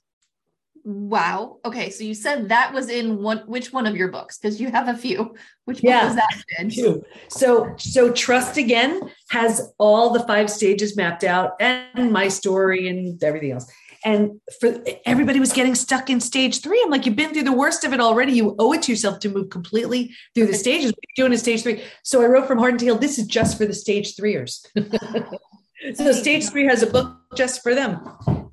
Wow. 0.86 1.58
Okay. 1.65 1.89
So 1.89 2.04
you 2.04 2.13
said 2.13 2.50
that 2.50 2.71
was 2.71 2.89
in 2.89 3.21
one 3.21 3.39
which 3.48 3.74
one 3.74 3.88
of 3.88 3.95
your 3.95 4.10
books? 4.10 4.38
Because 4.38 4.62
you 4.62 4.69
have 4.69 4.88
a 4.88 4.95
few. 4.95 5.36
Which 5.65 5.84
yeah, 5.84 6.02
book 6.02 6.10
was 6.10 6.15
that 6.17 6.43
in? 6.60 6.69
Few. 6.69 7.04
So 7.28 7.74
so 7.78 8.12
Trust 8.13 8.58
Again 8.58 9.02
has 9.30 9.74
all 9.80 10.12
the 10.12 10.21
five 10.21 10.50
stages 10.50 10.95
mapped 10.95 11.24
out 11.24 11.54
and 11.60 12.12
my 12.12 12.28
story 12.28 12.88
and 12.88 13.21
everything 13.24 13.52
else 13.52 13.69
and 14.06 14.39
for 14.62 14.78
everybody 15.06 15.39
was 15.39 15.52
getting 15.52 15.74
stuck 15.74 16.12
in 16.12 16.21
stage 16.21 16.62
three. 16.62 16.80
I'm 16.84 16.91
like, 16.91 17.08
you've 17.08 17.15
been 17.15 17.34
through 17.34 17.43
the 17.43 17.52
worst 17.52 17.84
of 17.84 17.91
it 17.91 18.00
already. 18.00 18.34
You 18.34 18.56
owe 18.60 18.71
it 18.74 18.84
to 18.84 18.91
yourself 18.91 19.19
to 19.21 19.30
move 19.30 19.50
completely 19.50 20.13
through 20.36 20.45
the 20.45 20.54
stages. 20.54 20.91
What 20.91 20.98
are 20.98 21.10
you 21.10 21.24
doing 21.24 21.32
in 21.34 21.39
stage 21.39 21.63
three? 21.63 21.84
So 22.04 22.21
I 22.21 22.28
wrote 22.28 22.48
from 22.48 22.60
Hardened 22.60 22.80
to 22.82 22.86
Healed, 22.86 23.02
This 23.02 23.17
is 23.17 23.26
just 23.26 23.58
for 23.58 23.65
the 23.65 23.74
stage 23.74 24.15
threeers. 24.15 24.63
so 25.95 26.12
stage 26.12 26.48
three 26.50 26.65
has 26.65 26.84
a 26.84 26.88
book 26.88 27.17
just 27.36 27.63
for 27.63 27.74
them. 27.74 28.00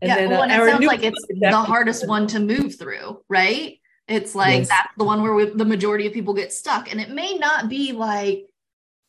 And 0.03 0.09
yeah, 0.09 0.17
then, 0.17 0.31
well, 0.31 0.43
uh, 0.43 0.47
it 0.47 0.71
sounds 0.71 0.85
like 0.85 1.05
it's 1.05 1.27
the 1.29 1.57
hardest 1.57 2.09
one 2.09 2.27
to 2.29 2.41
move 2.41 2.77
through, 2.77 3.23
right? 3.29 3.79
It's 4.09 4.35
like 4.35 4.59
yes. 4.59 4.69
that's 4.69 4.93
the 4.99 5.05
one 5.05 5.23
where 5.23 5.33
we, 5.33 5.45
the 5.45 5.65
majority 5.65 6.09
of 6.09 6.13
people 6.13 6.35
get 6.35 6.53
stuck, 6.53 6.91
and 6.91 7.01
it 7.01 7.11
may 7.11 7.35
not 7.35 7.69
be 7.69 7.93
like 7.93 8.47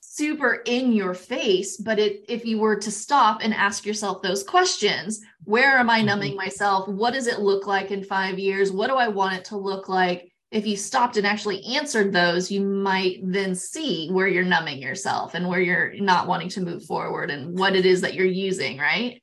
super 0.05 0.61
in 0.67 0.93
your 0.93 1.15
face 1.15 1.77
but 1.77 1.97
it, 1.97 2.23
if 2.29 2.45
you 2.45 2.59
were 2.59 2.75
to 2.75 2.91
stop 2.91 3.39
and 3.41 3.51
ask 3.51 3.83
yourself 3.83 4.21
those 4.21 4.43
questions 4.43 5.21
where 5.43 5.79
am 5.79 5.89
i 5.89 5.97
mm-hmm. 5.97 6.05
numbing 6.05 6.35
myself 6.35 6.87
what 6.87 7.15
does 7.15 7.25
it 7.25 7.39
look 7.39 7.65
like 7.65 7.89
in 7.89 8.03
five 8.03 8.37
years 8.37 8.71
what 8.71 8.89
do 8.89 8.95
i 8.95 9.07
want 9.07 9.33
it 9.33 9.43
to 9.43 9.57
look 9.57 9.89
like 9.89 10.31
if 10.51 10.67
you 10.67 10.77
stopped 10.77 11.17
and 11.17 11.25
actually 11.25 11.65
answered 11.65 12.13
those 12.13 12.51
you 12.51 12.61
might 12.61 13.21
then 13.23 13.55
see 13.55 14.07
where 14.11 14.27
you're 14.27 14.43
numbing 14.43 14.79
yourself 14.79 15.33
and 15.33 15.47
where 15.47 15.61
you're 15.61 15.95
not 15.95 16.27
wanting 16.27 16.49
to 16.49 16.61
move 16.61 16.85
forward 16.85 17.31
and 17.31 17.57
what 17.57 17.75
it 17.75 17.83
is 17.83 18.01
that 18.01 18.13
you're 18.13 18.25
using 18.27 18.77
right 18.77 19.22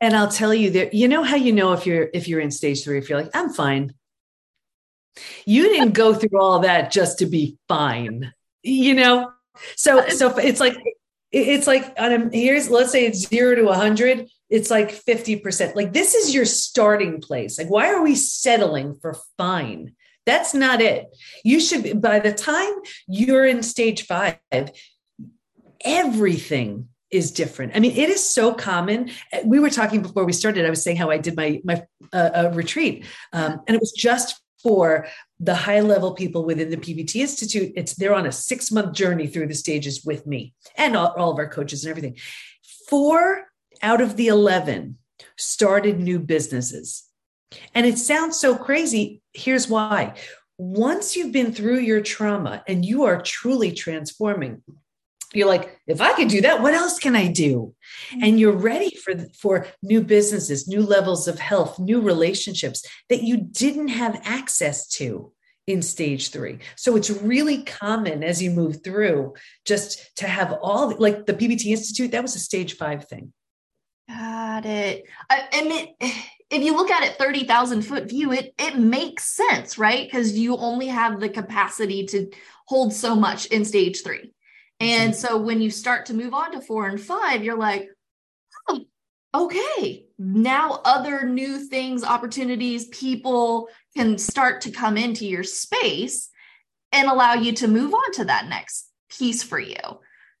and 0.00 0.14
i'll 0.14 0.28
tell 0.28 0.54
you 0.54 0.70
that 0.70 0.94
you 0.94 1.08
know 1.08 1.22
how 1.22 1.36
you 1.36 1.52
know 1.52 1.72
if 1.72 1.86
you're 1.86 2.08
if 2.12 2.28
you're 2.28 2.40
in 2.40 2.50
stage 2.50 2.84
three 2.84 2.98
if 2.98 3.08
you're 3.08 3.20
like 3.20 3.34
i'm 3.34 3.52
fine. 3.52 3.92
You 5.46 5.62
didn't 5.70 5.92
go 5.92 6.12
through 6.12 6.38
all 6.38 6.58
that 6.58 6.92
just 6.92 7.20
to 7.20 7.26
be 7.26 7.56
fine 7.68 8.34
you 8.66 8.94
know? 8.94 9.32
So 9.76 10.08
so 10.08 10.36
it's 10.36 10.60
like 10.60 10.76
it's 11.32 11.66
like 11.66 11.94
on 11.98 12.12
a, 12.12 12.30
here's 12.30 12.68
let's 12.68 12.92
say 12.92 13.06
it's 13.06 13.26
zero 13.26 13.54
to 13.54 13.62
a 13.62 13.66
100 13.66 14.28
it's 14.48 14.70
like 14.70 14.90
50% 14.90 15.74
like 15.74 15.92
this 15.92 16.14
is 16.14 16.34
your 16.34 16.44
starting 16.44 17.20
place. 17.20 17.58
Like 17.58 17.68
why 17.68 17.92
are 17.92 18.02
we 18.02 18.14
settling 18.14 18.94
for 18.94 19.16
fine? 19.36 19.96
That's 20.24 20.54
not 20.54 20.80
it. 20.80 21.06
You 21.42 21.58
should 21.58 22.00
by 22.00 22.20
the 22.20 22.32
time 22.32 22.72
you're 23.08 23.46
in 23.46 23.62
stage 23.62 24.06
five 24.06 24.38
everything 25.84 26.88
is 27.10 27.30
different 27.30 27.74
i 27.76 27.80
mean 27.80 27.92
it 27.92 28.08
is 28.08 28.22
so 28.28 28.52
common 28.52 29.10
we 29.44 29.60
were 29.60 29.70
talking 29.70 30.02
before 30.02 30.24
we 30.24 30.32
started 30.32 30.66
i 30.66 30.70
was 30.70 30.82
saying 30.82 30.96
how 30.96 31.10
i 31.10 31.18
did 31.18 31.36
my 31.36 31.60
my 31.64 31.82
uh, 32.12 32.30
uh, 32.34 32.50
retreat 32.54 33.04
um, 33.32 33.60
and 33.66 33.74
it 33.74 33.80
was 33.80 33.92
just 33.92 34.40
for 34.62 35.06
the 35.38 35.54
high 35.54 35.80
level 35.80 36.12
people 36.14 36.44
within 36.44 36.70
the 36.70 36.76
PBT 36.76 37.16
Institute, 37.20 37.72
it's 37.76 37.94
they're 37.94 38.14
on 38.14 38.26
a 38.26 38.32
six 38.32 38.72
month 38.72 38.94
journey 38.94 39.28
through 39.28 39.46
the 39.46 39.54
stages 39.54 40.04
with 40.04 40.26
me 40.26 40.54
and 40.76 40.96
all, 40.96 41.14
all 41.16 41.30
of 41.30 41.38
our 41.38 41.48
coaches 41.48 41.84
and 41.84 41.90
everything. 41.90 42.16
Four 42.88 43.44
out 43.82 44.00
of 44.00 44.16
the 44.16 44.26
11 44.26 44.98
started 45.36 46.00
new 46.00 46.18
businesses. 46.18 47.04
And 47.74 47.86
it 47.86 47.98
sounds 47.98 48.40
so 48.40 48.56
crazy. 48.56 49.22
Here's 49.32 49.68
why. 49.68 50.14
Once 50.58 51.14
you've 51.14 51.32
been 51.32 51.52
through 51.52 51.78
your 51.78 52.00
trauma 52.00 52.64
and 52.66 52.84
you 52.84 53.04
are 53.04 53.20
truly 53.20 53.70
transforming, 53.70 54.62
you're 55.32 55.48
like, 55.48 55.78
if 55.86 56.00
I 56.00 56.12
could 56.14 56.28
do 56.28 56.40
that, 56.42 56.62
what 56.62 56.74
else 56.74 56.98
can 56.98 57.16
I 57.16 57.28
do? 57.28 57.74
Mm-hmm. 58.10 58.24
And 58.24 58.40
you're 58.40 58.52
ready 58.52 58.94
for, 58.96 59.14
for 59.38 59.66
new 59.82 60.02
businesses, 60.02 60.68
new 60.68 60.82
levels 60.82 61.28
of 61.28 61.38
health, 61.38 61.78
new 61.78 62.00
relationships 62.00 62.84
that 63.08 63.22
you 63.22 63.36
didn't 63.36 63.88
have 63.88 64.20
access 64.24 64.86
to 64.88 65.32
in 65.66 65.82
stage 65.82 66.30
three. 66.30 66.60
So 66.76 66.96
it's 66.96 67.10
really 67.10 67.64
common 67.64 68.22
as 68.22 68.40
you 68.40 68.50
move 68.50 68.84
through 68.84 69.34
just 69.64 70.16
to 70.16 70.28
have 70.28 70.56
all 70.62 70.96
like 70.96 71.26
the 71.26 71.34
PBT 71.34 71.66
Institute, 71.66 72.12
that 72.12 72.22
was 72.22 72.36
a 72.36 72.40
stage 72.40 72.76
five 72.76 73.06
thing. 73.08 73.32
Got 74.08 74.64
it. 74.66 75.04
I, 75.28 75.48
and 75.52 75.72
it, 75.72 75.88
if 76.50 76.62
you 76.62 76.76
look 76.76 76.90
at 76.90 77.02
it 77.02 77.18
30,000 77.18 77.82
foot 77.82 78.08
view, 78.08 78.32
it, 78.32 78.54
it 78.58 78.78
makes 78.78 79.34
sense, 79.34 79.78
right? 79.78 80.06
Because 80.06 80.38
you 80.38 80.56
only 80.56 80.86
have 80.86 81.18
the 81.18 81.28
capacity 81.28 82.06
to 82.06 82.30
hold 82.68 82.92
so 82.92 83.16
much 83.16 83.46
in 83.46 83.64
stage 83.64 84.02
three. 84.02 84.32
And 84.80 85.12
mm-hmm. 85.12 85.18
so 85.18 85.38
when 85.38 85.60
you 85.60 85.70
start 85.70 86.06
to 86.06 86.14
move 86.14 86.34
on 86.34 86.52
to 86.52 86.60
four 86.60 86.86
and 86.86 87.00
five, 87.00 87.42
you're 87.42 87.56
like, 87.56 87.88
oh, 88.68 88.84
okay, 89.34 90.04
now 90.18 90.80
other 90.84 91.26
new 91.26 91.58
things, 91.58 92.04
opportunities, 92.04 92.88
people 92.88 93.68
can 93.96 94.18
start 94.18 94.60
to 94.62 94.70
come 94.70 94.96
into 94.96 95.26
your 95.26 95.44
space 95.44 96.28
and 96.92 97.08
allow 97.08 97.34
you 97.34 97.52
to 97.52 97.68
move 97.68 97.94
on 97.94 98.12
to 98.12 98.24
that 98.24 98.48
next 98.48 98.90
piece 99.10 99.42
for 99.42 99.58
you. 99.58 99.76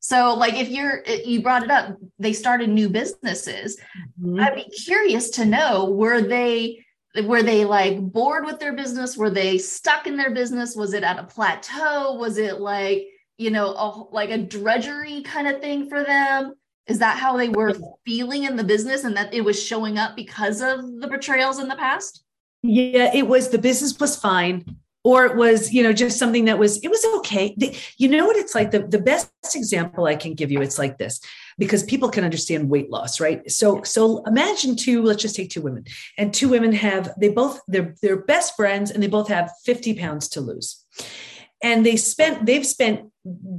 So, 0.00 0.34
like 0.34 0.54
if 0.54 0.68
you're, 0.68 1.02
you 1.04 1.42
brought 1.42 1.64
it 1.64 1.70
up, 1.70 1.96
they 2.18 2.32
started 2.32 2.68
new 2.68 2.88
businesses. 2.88 3.78
Mm-hmm. 4.20 4.40
I'd 4.40 4.54
be 4.54 4.64
curious 4.64 5.30
to 5.30 5.44
know 5.44 5.86
were 5.90 6.20
they, 6.22 6.84
were 7.24 7.42
they 7.42 7.64
like 7.64 7.98
bored 8.00 8.44
with 8.44 8.60
their 8.60 8.74
business? 8.74 9.16
Were 9.16 9.30
they 9.30 9.58
stuck 9.58 10.06
in 10.06 10.16
their 10.16 10.30
business? 10.30 10.76
Was 10.76 10.92
it 10.92 11.02
at 11.02 11.18
a 11.18 11.24
plateau? 11.24 12.14
Was 12.14 12.38
it 12.38 12.60
like, 12.60 13.06
you 13.38 13.50
know, 13.50 13.72
a, 13.72 14.14
like 14.14 14.30
a 14.30 14.38
drudgery 14.38 15.22
kind 15.22 15.48
of 15.48 15.60
thing 15.60 15.88
for 15.88 16.02
them? 16.02 16.54
Is 16.86 17.00
that 17.00 17.18
how 17.18 17.36
they 17.36 17.48
were 17.48 17.74
feeling 18.04 18.44
in 18.44 18.56
the 18.56 18.64
business 18.64 19.04
and 19.04 19.16
that 19.16 19.34
it 19.34 19.40
was 19.40 19.60
showing 19.60 19.98
up 19.98 20.14
because 20.14 20.60
of 20.60 21.00
the 21.00 21.08
betrayals 21.08 21.58
in 21.58 21.68
the 21.68 21.76
past? 21.76 22.22
Yeah, 22.62 23.10
it 23.14 23.26
was. 23.26 23.50
The 23.50 23.58
business 23.58 23.98
was 23.98 24.16
fine. 24.16 24.64
Or 25.02 25.24
it 25.24 25.36
was 25.36 25.72
you 25.72 25.84
know 25.84 25.92
just 25.92 26.18
something 26.18 26.46
that 26.46 26.58
was 26.58 26.78
it 26.78 26.88
was 26.88 27.04
okay. 27.18 27.56
You 27.96 28.08
know 28.08 28.26
what 28.26 28.36
it's 28.36 28.56
like? 28.56 28.72
The, 28.72 28.80
the 28.80 28.98
best 28.98 29.30
example 29.54 30.06
i 30.06 30.16
can 30.16 30.34
give 30.34 30.50
you 30.50 30.60
it's 30.60 30.80
like 30.80 30.98
this 30.98 31.20
because 31.58 31.84
people 31.84 32.08
can 32.08 32.24
understand 32.24 32.68
weight 32.68 32.90
loss 32.90 33.20
right? 33.20 33.48
So 33.48 33.84
so 33.84 34.24
imagine 34.24 34.74
two 34.74 35.04
let's 35.04 35.22
just 35.22 35.36
take 35.36 35.50
two 35.50 35.62
women. 35.62 35.84
And 36.18 36.34
two 36.34 36.48
women 36.48 36.72
have 36.72 37.12
they 37.20 37.28
both 37.28 37.60
they're 37.68 37.94
they're 38.02 38.16
best 38.16 38.56
friends 38.56 38.90
and 38.90 39.00
they 39.00 39.06
both 39.06 39.28
have 39.28 39.52
50 39.64 39.94
pounds 39.94 40.28
to 40.30 40.40
lose 40.40 40.84
and 41.66 41.84
they 41.84 41.96
spent 41.96 42.46
they've 42.46 42.66
spent 42.66 43.10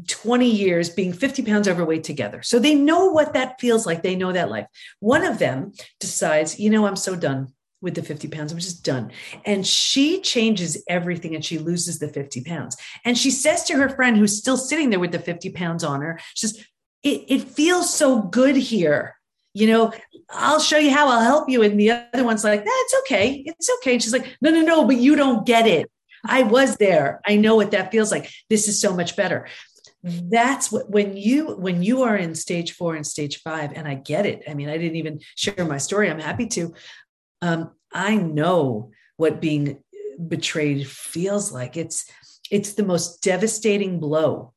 20 0.08 0.50
years 0.50 0.90
being 0.90 1.12
50 1.12 1.44
pounds 1.44 1.68
overweight 1.68 2.06
together 2.06 2.42
so 2.42 2.58
they 2.58 2.74
know 2.74 3.08
what 3.08 3.34
that 3.34 3.60
feels 3.60 3.86
like 3.86 4.02
they 4.02 4.16
know 4.16 4.32
that 4.32 4.50
life 4.50 4.66
one 5.00 5.26
of 5.26 5.40
them 5.40 5.74
decides 6.00 6.58
you 6.58 6.70
know 6.70 6.88
i'm 6.88 6.96
so 6.96 7.16
done 7.16 7.50
with 7.82 7.96
the 7.96 8.02
50 8.02 8.30
pounds 8.30 8.52
i'm 8.52 8.60
just 8.60 8.86
done 8.86 9.12
and 9.46 9.68
she 9.68 10.22
changes 10.22 10.82
everything 10.88 11.36
and 11.36 11.44
she 11.44 11.60
loses 11.60 12.00
the 12.00 12.08
50 12.08 12.44
pounds 12.44 12.78
and 13.04 13.18
she 13.18 13.30
says 13.30 13.66
to 13.66 13.74
her 13.74 13.90
friend 13.90 14.18
who's 14.18 14.38
still 14.38 14.58
sitting 14.58 14.90
there 14.90 15.02
with 15.02 15.12
the 15.12 15.20
50 15.20 15.52
pounds 15.52 15.84
on 15.84 16.02
her 16.02 16.18
she 16.34 16.48
says 16.48 16.66
it, 17.04 17.26
it 17.28 17.42
feels 17.44 17.94
so 17.94 18.22
good 18.22 18.56
here 18.56 19.18
you 19.54 19.66
know, 19.66 19.92
I'll 20.30 20.60
show 20.60 20.78
you 20.78 20.92
how 20.92 21.08
I'll 21.08 21.22
help 21.24 21.50
you. 21.50 21.64
And 21.64 21.80
the 21.80 21.90
other 21.90 22.24
one's 22.24 22.44
like, 22.44 22.64
that's 22.64 22.96
okay. 23.00 23.44
It's 23.44 23.68
okay. 23.78 23.94
And 23.94 24.04
she's 24.04 24.14
like, 24.14 24.38
no, 24.40 24.52
no, 24.52 24.62
no, 24.62 24.86
but 24.86 24.98
you 24.98 25.16
don't 25.16 25.48
get 25.48 25.66
it. 25.66 25.90
I 26.26 26.44
was 26.44 26.78
there. 26.78 27.22
I 27.26 27.36
know 27.36 27.56
what 27.56 27.72
that 27.72 27.92
feels 27.92 28.12
like. 28.12 28.32
This 28.50 28.68
is 28.68 28.80
so 28.80 28.96
much 28.96 29.16
better. 29.16 29.48
That's 30.04 30.72
what 30.72 30.90
when 30.90 31.18
you 31.18 31.56
when 31.56 31.84
you 31.84 32.04
are 32.04 32.16
in 32.16 32.36
stage 32.36 32.74
four 32.74 32.96
and 32.96 33.06
stage 33.06 33.42
five, 33.42 33.74
and 33.74 33.88
I 33.88 33.96
get 33.96 34.26
it. 34.26 34.44
I 34.48 34.54
mean, 34.54 34.70
I 34.70 34.78
didn't 34.78 34.98
even 34.98 35.20
share 35.36 35.66
my 35.66 35.78
story. 35.78 36.10
I'm 36.10 36.20
happy 36.20 36.48
to. 36.48 36.74
Um, 37.42 37.72
I 37.94 38.16
know 38.16 38.92
what 39.18 39.42
being 39.42 39.84
betrayed 40.28 40.88
feels 40.88 41.52
like. 41.52 41.78
It's 41.78 42.10
it's 42.50 42.74
the 42.74 42.86
most 42.86 43.22
devastating 43.22 44.00
blow 44.00 44.54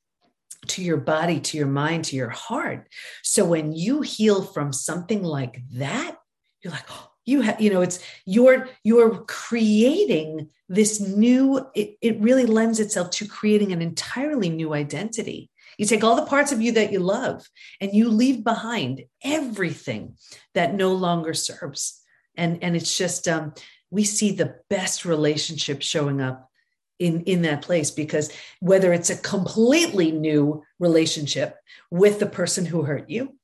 to 0.68 0.82
your 0.82 0.98
body, 0.98 1.40
to 1.40 1.56
your 1.56 1.66
mind, 1.66 2.04
to 2.04 2.16
your 2.16 2.28
heart. 2.28 2.88
So 3.22 3.44
when 3.44 3.72
you 3.72 4.02
heal 4.02 4.42
from 4.42 4.72
something 4.72 5.22
like 5.22 5.60
that, 5.72 6.16
you're 6.62 6.72
like, 6.72 6.86
oh, 6.90 7.09
you 7.26 7.42
have 7.42 7.61
you 7.61 7.70
know 7.70 7.80
it's 7.80 8.00
you're 8.24 8.68
you're 8.83 9.18
creating 9.24 10.48
this 10.68 11.00
new 11.00 11.66
it, 11.74 11.96
it 12.00 12.20
really 12.20 12.46
lends 12.46 12.80
itself 12.80 13.11
to 13.11 13.26
creating 13.26 13.72
an 13.72 13.83
entirely 13.83 14.48
new 14.48 14.74
identity. 14.74 15.50
You 15.78 15.87
take 15.87 16.04
all 16.04 16.16
the 16.16 16.26
parts 16.26 16.52
of 16.52 16.61
you 16.61 16.72
that 16.72 16.92
you 16.92 17.00
love 17.00 17.48
and 17.80 17.92
you 17.92 18.09
leave 18.09 18.44
behind 18.44 19.04
everything 19.24 20.16
that 20.54 20.74
no 20.74 20.92
longer 20.92 21.35
serves. 21.35 22.00
And 22.37 22.62
and 22.62 22.76
it's 22.76 22.96
just 22.96 23.28
um 23.28 23.54
we 23.90 24.04
see 24.04 24.33
the 24.33 24.56
best 24.68 25.04
relationship 25.04 25.83
showing 25.83 26.20
up 26.20 26.50
in 26.98 27.22
in 27.22 27.42
that 27.42 27.62
place 27.62 27.90
because 27.90 28.33
whether 28.61 28.92
it's 28.92 29.11
a 29.11 29.16
completely 29.16 30.12
new 30.12 30.62
relationship 30.78 31.56
with 31.90 32.20
the 32.20 32.26
person 32.26 32.64
who 32.64 32.83
hurt 32.83 33.11
you 33.11 33.35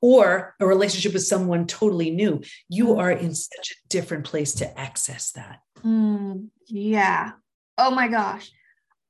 or 0.00 0.54
a 0.60 0.66
relationship 0.66 1.12
with 1.12 1.26
someone 1.26 1.66
totally 1.66 2.10
new, 2.10 2.42
you 2.68 2.98
are 2.98 3.10
in 3.10 3.34
such 3.34 3.72
a 3.72 3.88
different 3.88 4.24
place 4.24 4.54
to 4.54 4.78
access 4.78 5.32
that. 5.32 5.60
Mm, 5.84 6.48
yeah. 6.66 7.32
Oh 7.78 7.90
my 7.90 8.08
gosh. 8.08 8.50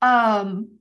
Um, 0.01 0.77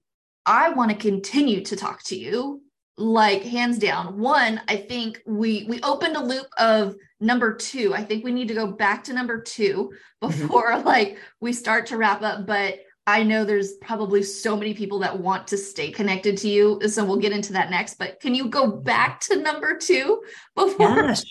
I 0.46 0.70
want 0.70 0.90
to 0.90 0.96
continue 0.96 1.62
to 1.62 1.76
talk 1.76 2.02
to 2.04 2.16
you 2.16 2.62
like 2.96 3.42
hands 3.42 3.78
down 3.78 4.18
one 4.18 4.60
i 4.68 4.76
think 4.76 5.20
we 5.26 5.66
we 5.68 5.80
opened 5.80 6.16
a 6.16 6.22
loop 6.22 6.46
of 6.58 6.94
number 7.18 7.52
two 7.52 7.92
i 7.92 8.04
think 8.04 8.24
we 8.24 8.30
need 8.30 8.46
to 8.46 8.54
go 8.54 8.68
back 8.68 9.02
to 9.02 9.12
number 9.12 9.40
two 9.40 9.92
mm-hmm. 10.22 10.40
before 10.40 10.70
mm-hmm. 10.70 10.86
like 10.86 11.18
we 11.40 11.52
start 11.52 11.86
to 11.86 11.96
wrap 11.96 12.22
up 12.22 12.46
but 12.46 12.78
I 13.06 13.22
know 13.22 13.44
there's 13.44 13.74
probably 13.74 14.22
so 14.22 14.56
many 14.56 14.72
people 14.72 14.98
that 15.00 15.18
want 15.18 15.46
to 15.48 15.58
stay 15.58 15.90
connected 15.90 16.38
to 16.38 16.48
you. 16.48 16.80
So 16.88 17.04
we'll 17.04 17.18
get 17.18 17.32
into 17.32 17.52
that 17.52 17.70
next. 17.70 17.94
But 17.98 18.18
can 18.20 18.34
you 18.34 18.48
go 18.48 18.66
back 18.66 19.20
to 19.22 19.36
number 19.36 19.76
two 19.76 20.22
before? 20.54 20.96
Yes. 20.96 21.24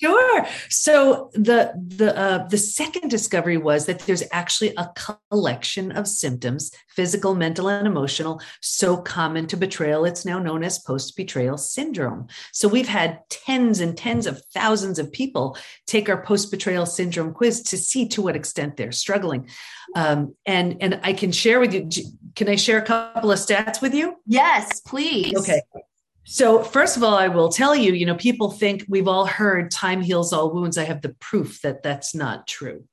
Sure. 0.00 0.46
So 0.70 1.30
the 1.34 1.72
the 1.96 2.16
uh, 2.16 2.48
the 2.48 2.58
second 2.58 3.10
discovery 3.10 3.56
was 3.56 3.86
that 3.86 4.00
there's 4.00 4.22
actually 4.32 4.74
a 4.76 4.90
collection 5.30 5.92
of 5.92 6.08
symptoms, 6.08 6.70
physical, 6.88 7.34
mental, 7.34 7.68
and 7.68 7.86
emotional, 7.86 8.40
so 8.60 8.96
common 8.96 9.46
to 9.48 9.56
betrayal. 9.56 10.04
It's 10.04 10.24
now 10.24 10.38
known 10.38 10.64
as 10.64 10.78
post 10.78 11.16
betrayal 11.16 11.58
syndrome. 11.58 12.26
So 12.52 12.68
we've 12.68 12.88
had 12.88 13.20
tens 13.30 13.80
and 13.80 13.96
tens 13.96 14.26
of 14.26 14.42
thousands 14.52 14.98
of 14.98 15.12
people 15.12 15.56
take 15.86 16.08
our 16.08 16.22
post 16.22 16.50
betrayal 16.50 16.86
syndrome 16.86 17.32
quiz 17.32 17.62
to 17.64 17.76
see 17.76 18.08
to 18.08 18.22
what 18.22 18.36
extent 18.36 18.76
they're 18.76 18.92
struggling. 18.92 19.48
Um, 19.94 20.34
and 20.46 20.76
and 20.80 21.00
I 21.02 21.12
can 21.12 21.32
share 21.32 21.60
with 21.60 21.72
you. 21.72 21.88
Can 22.34 22.48
I 22.48 22.56
share 22.56 22.78
a 22.78 22.82
couple 22.82 23.30
of 23.30 23.38
stats 23.38 23.80
with 23.80 23.94
you? 23.94 24.16
Yes, 24.26 24.80
please. 24.80 25.36
Okay. 25.36 25.60
So, 26.24 26.62
first 26.62 26.96
of 26.96 27.02
all, 27.02 27.14
I 27.14 27.28
will 27.28 27.50
tell 27.50 27.76
you, 27.76 27.92
you 27.92 28.06
know, 28.06 28.16
people 28.16 28.50
think 28.50 28.84
we've 28.88 29.08
all 29.08 29.26
heard 29.26 29.70
time 29.70 30.00
heals 30.00 30.32
all 30.32 30.52
wounds. 30.52 30.78
I 30.78 30.84
have 30.84 31.02
the 31.02 31.14
proof 31.20 31.60
that 31.62 31.82
that's 31.82 32.14
not 32.14 32.46
true. 32.46 32.84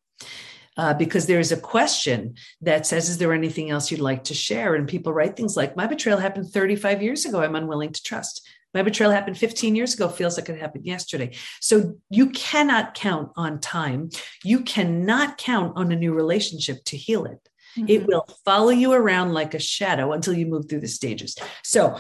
Uh, 0.77 0.93
because 0.93 1.25
there's 1.25 1.51
a 1.51 1.57
question 1.57 2.35
that 2.61 2.87
says, 2.87 3.09
Is 3.09 3.17
there 3.17 3.33
anything 3.33 3.69
else 3.69 3.91
you'd 3.91 3.99
like 3.99 4.25
to 4.25 4.33
share? 4.33 4.75
And 4.75 4.87
people 4.87 5.13
write 5.13 5.35
things 5.35 5.57
like, 5.57 5.75
My 5.75 5.87
betrayal 5.87 6.17
happened 6.17 6.49
35 6.49 7.01
years 7.01 7.25
ago. 7.25 7.41
I'm 7.41 7.55
unwilling 7.55 7.91
to 7.91 8.03
trust. 8.03 8.47
My 8.73 8.81
betrayal 8.81 9.11
happened 9.11 9.37
15 9.37 9.75
years 9.75 9.93
ago, 9.93 10.07
feels 10.07 10.37
like 10.37 10.47
it 10.47 10.59
happened 10.59 10.85
yesterday. 10.85 11.35
So 11.59 11.95
you 12.09 12.29
cannot 12.29 12.93
count 12.93 13.31
on 13.35 13.59
time. 13.59 14.09
You 14.43 14.61
cannot 14.61 15.37
count 15.37 15.73
on 15.75 15.91
a 15.91 15.95
new 15.95 16.13
relationship 16.13 16.83
to 16.85 16.97
heal 16.97 17.25
it. 17.25 17.49
Mm-hmm. 17.77 17.89
It 17.89 18.07
will 18.07 18.25
follow 18.45 18.69
you 18.69 18.93
around 18.93 19.33
like 19.33 19.53
a 19.53 19.59
shadow 19.59 20.13
until 20.13 20.33
you 20.33 20.45
move 20.45 20.69
through 20.69 20.81
the 20.81 20.87
stages. 20.87 21.35
So 21.63 21.99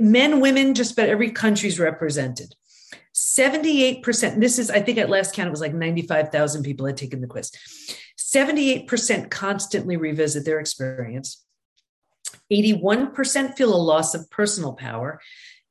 men, 0.00 0.40
women, 0.40 0.74
just 0.74 0.92
about 0.92 1.08
every 1.08 1.30
country's 1.30 1.78
represented. 1.78 2.54
78%, 3.14 4.40
this 4.40 4.58
is, 4.58 4.70
I 4.70 4.80
think 4.80 4.98
at 4.98 5.10
last 5.10 5.34
count, 5.34 5.48
it 5.48 5.50
was 5.50 5.60
like 5.60 5.74
95,000 5.74 6.62
people 6.62 6.86
had 6.86 6.96
taken 6.96 7.20
the 7.20 7.26
quiz. 7.26 7.50
78% 8.18 9.30
constantly 9.30 9.96
revisit 9.96 10.44
their 10.44 10.60
experience. 10.60 11.44
81% 12.52 13.56
feel 13.56 13.74
a 13.74 13.76
loss 13.76 14.14
of 14.14 14.30
personal 14.30 14.72
power. 14.72 15.20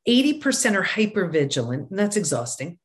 80% 0.07 0.75
are 0.75 0.83
hyper 0.83 1.27
vigilant, 1.27 1.89
and 1.89 1.99
that's 1.99 2.17
exhausting. 2.17 2.79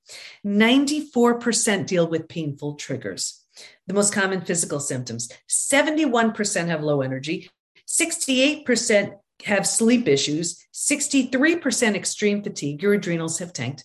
94% 0.44 1.86
deal 1.86 2.08
with 2.08 2.28
painful 2.28 2.74
triggers. 2.74 3.44
The 3.86 3.94
most 3.94 4.12
common 4.12 4.40
physical 4.40 4.80
symptoms 4.80 5.28
71% 5.48 6.66
have 6.66 6.82
low 6.82 7.02
energy, 7.02 7.50
68% 7.86 9.12
have 9.44 9.66
sleep 9.66 10.08
issues, 10.08 10.64
63% 10.74 11.94
extreme 11.94 12.42
fatigue, 12.42 12.82
your 12.82 12.94
adrenals 12.94 13.38
have 13.38 13.52
tanked, 13.52 13.84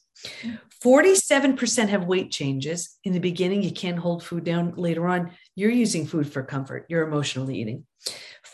47% 0.83 1.89
have 1.89 2.05
weight 2.05 2.31
changes. 2.31 2.97
In 3.03 3.13
the 3.13 3.19
beginning, 3.19 3.63
you 3.63 3.71
can't 3.71 3.97
hold 3.97 4.23
food 4.23 4.43
down. 4.43 4.73
Later 4.75 5.07
on, 5.07 5.31
you're 5.55 5.71
using 5.71 6.05
food 6.05 6.31
for 6.31 6.43
comfort, 6.43 6.85
you're 6.89 7.07
emotionally 7.07 7.57
eating. 7.57 7.85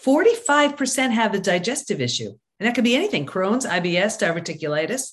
45% 0.06 1.12
have 1.12 1.34
a 1.34 1.39
digestive 1.39 2.02
issue, 2.02 2.32
and 2.60 2.68
that 2.68 2.76
could 2.76 2.84
be 2.84 2.96
anything 2.96 3.26
Crohn's, 3.26 3.66
IBS, 3.66 4.20
diverticulitis. 4.20 5.12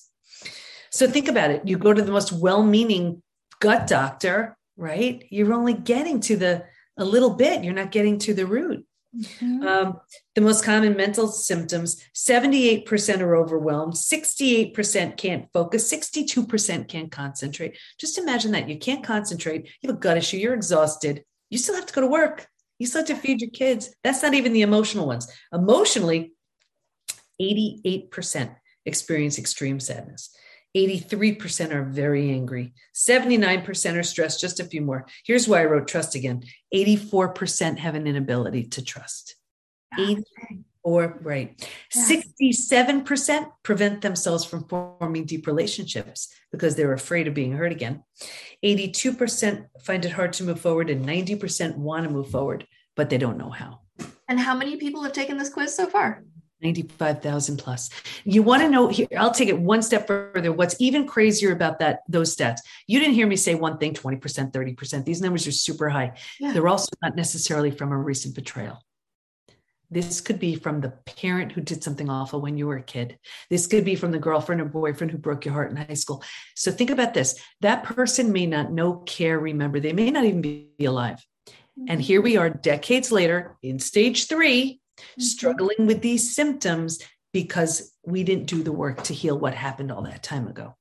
So 0.89 1.07
think 1.07 1.27
about 1.27 1.51
it. 1.51 1.67
You 1.67 1.77
go 1.77 1.93
to 1.93 2.01
the 2.01 2.11
most 2.11 2.31
well 2.31 2.63
meaning 2.63 3.23
gut 3.59 3.87
doctor, 3.87 4.57
right? 4.75 5.25
You're 5.29 5.53
only 5.53 5.73
getting 5.73 6.19
to 6.21 6.35
the 6.35 6.65
a 6.97 7.05
little 7.05 7.31
bit, 7.31 7.63
you're 7.63 7.73
not 7.73 7.91
getting 7.91 8.19
to 8.19 8.33
the 8.33 8.45
root. 8.45 8.85
Mm-hmm. 9.15 9.67
Um, 9.67 9.99
the 10.35 10.41
most 10.41 10.63
common 10.63 10.95
mental 10.95 11.27
symptoms 11.27 12.01
78% 12.15 13.19
are 13.19 13.35
overwhelmed, 13.35 13.93
68% 13.93 15.17
can't 15.17 15.47
focus, 15.51 15.91
62% 15.91 16.87
can't 16.87 17.11
concentrate. 17.11 17.77
Just 17.99 18.17
imagine 18.17 18.51
that 18.51 18.69
you 18.69 18.77
can't 18.77 19.03
concentrate, 19.03 19.65
you 19.81 19.89
have 19.89 19.97
a 19.97 19.99
gut 19.99 20.17
issue, 20.17 20.37
you're 20.37 20.53
exhausted, 20.53 21.25
you 21.49 21.57
still 21.57 21.75
have 21.75 21.85
to 21.85 21.93
go 21.93 22.01
to 22.01 22.07
work, 22.07 22.47
you 22.79 22.87
still 22.87 23.01
have 23.01 23.07
to 23.07 23.15
feed 23.15 23.41
your 23.41 23.51
kids. 23.51 23.93
That's 24.03 24.23
not 24.23 24.33
even 24.33 24.53
the 24.53 24.61
emotional 24.61 25.07
ones. 25.07 25.27
Emotionally, 25.53 26.33
88% 27.41 28.55
experience 28.85 29.37
extreme 29.37 29.79
sadness. 29.79 30.33
83% 30.75 31.71
are 31.73 31.83
very 31.83 32.29
angry. 32.31 32.73
79% 32.95 33.97
are 33.97 34.03
stressed. 34.03 34.39
Just 34.39 34.59
a 34.59 34.65
few 34.65 34.81
more. 34.81 35.05
Here's 35.25 35.47
why 35.47 35.61
I 35.61 35.65
wrote 35.65 35.87
trust 35.87 36.15
again 36.15 36.43
84% 36.73 37.77
have 37.77 37.95
an 37.95 38.07
inability 38.07 38.63
to 38.65 38.83
trust. 38.83 39.35
84, 39.99 41.19
right. 41.21 41.69
67% 41.93 43.51
prevent 43.63 44.01
themselves 44.01 44.45
from 44.45 44.67
forming 44.67 45.25
deep 45.25 45.45
relationships 45.47 46.29
because 46.51 46.75
they're 46.75 46.93
afraid 46.93 47.27
of 47.27 47.33
being 47.33 47.51
hurt 47.51 47.73
again. 47.73 48.03
82% 48.63 49.65
find 49.83 50.05
it 50.05 50.11
hard 50.11 50.33
to 50.33 50.43
move 50.43 50.61
forward, 50.61 50.89
and 50.89 51.05
90% 51.05 51.75
want 51.75 52.05
to 52.05 52.09
move 52.09 52.29
forward, 52.29 52.65
but 52.95 53.09
they 53.09 53.17
don't 53.17 53.37
know 53.37 53.49
how. 53.49 53.79
And 54.29 54.39
how 54.39 54.55
many 54.55 54.77
people 54.77 55.03
have 55.03 55.11
taken 55.11 55.37
this 55.37 55.49
quiz 55.49 55.75
so 55.75 55.87
far? 55.87 56.23
95,000 56.61 57.57
plus. 57.57 57.89
You 58.23 58.43
want 58.43 58.61
to 58.61 58.69
know 58.69 58.87
here, 58.87 59.07
I'll 59.17 59.33
take 59.33 59.49
it 59.49 59.59
one 59.59 59.81
step 59.81 60.07
further. 60.07 60.51
What's 60.51 60.75
even 60.79 61.07
crazier 61.07 61.51
about 61.51 61.79
that, 61.79 62.01
those 62.07 62.35
stats, 62.35 62.59
you 62.87 62.99
didn't 62.99 63.15
hear 63.15 63.27
me 63.27 63.35
say 63.35 63.55
one 63.55 63.77
thing 63.77 63.93
20%, 63.93 64.51
30%. 64.51 65.05
These 65.05 65.21
numbers 65.21 65.47
are 65.47 65.51
super 65.51 65.89
high. 65.89 66.13
Yeah. 66.39 66.53
They're 66.53 66.67
also 66.67 66.91
not 67.01 67.15
necessarily 67.15 67.71
from 67.71 67.91
a 67.91 67.97
recent 67.97 68.35
betrayal. 68.35 68.83
This 69.91 70.21
could 70.21 70.39
be 70.39 70.55
from 70.55 70.79
the 70.79 70.91
parent 71.05 71.51
who 71.51 71.59
did 71.59 71.83
something 71.83 72.09
awful 72.09 72.39
when 72.39 72.57
you 72.57 72.65
were 72.65 72.77
a 72.77 72.81
kid. 72.81 73.19
This 73.49 73.67
could 73.67 73.83
be 73.83 73.95
from 73.95 74.11
the 74.11 74.19
girlfriend 74.19 74.61
or 74.61 74.65
boyfriend 74.65 75.11
who 75.11 75.17
broke 75.17 75.43
your 75.43 75.53
heart 75.53 75.69
in 75.69 75.75
high 75.75 75.95
school. 75.95 76.23
So 76.55 76.71
think 76.71 76.89
about 76.89 77.13
this 77.13 77.37
that 77.59 77.83
person 77.83 78.31
may 78.31 78.45
not 78.45 78.71
know, 78.71 78.95
care, 78.95 79.37
remember. 79.37 79.81
They 79.81 79.91
may 79.91 80.09
not 80.09 80.23
even 80.23 80.41
be 80.41 80.69
alive. 80.79 81.23
And 81.77 81.89
mm-hmm. 81.89 81.99
here 81.99 82.21
we 82.21 82.37
are 82.37 82.49
decades 82.49 83.11
later 83.11 83.57
in 83.61 83.79
stage 83.79 84.27
three 84.27 84.80
mm-hmm. 85.01 85.21
struggling 85.21 85.85
with 85.87 86.01
these 86.01 86.35
symptoms 86.35 86.99
because 87.33 87.93
we 88.05 88.23
didn't 88.23 88.47
do 88.47 88.63
the 88.63 88.71
work 88.71 89.03
to 89.03 89.13
heal 89.13 89.37
what 89.37 89.53
happened 89.53 89.91
all 89.91 90.03
that 90.03 90.23
time 90.23 90.47
ago. 90.47 90.75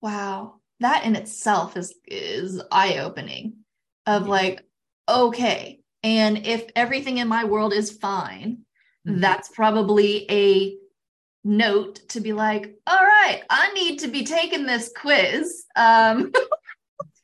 Wow. 0.00 0.54
That 0.80 1.04
in 1.04 1.16
itself 1.16 1.76
is 1.76 1.94
is 2.06 2.62
eye-opening 2.70 3.54
of 4.06 4.28
like 4.28 4.64
okay, 5.08 5.80
and 6.02 6.46
if 6.46 6.66
everything 6.76 7.18
in 7.18 7.28
my 7.28 7.44
world 7.44 7.72
is 7.72 7.90
fine, 7.90 8.58
mm-hmm. 9.06 9.20
that's 9.20 9.48
probably 9.48 10.30
a 10.30 10.76
note 11.44 12.08
to 12.10 12.20
be 12.20 12.32
like, 12.32 12.74
all 12.86 13.04
right, 13.04 13.42
I 13.50 13.72
need 13.72 14.00
to 14.00 14.08
be 14.08 14.24
taking 14.24 14.66
this 14.66 14.92
quiz. 14.96 15.64
Um 15.74 16.32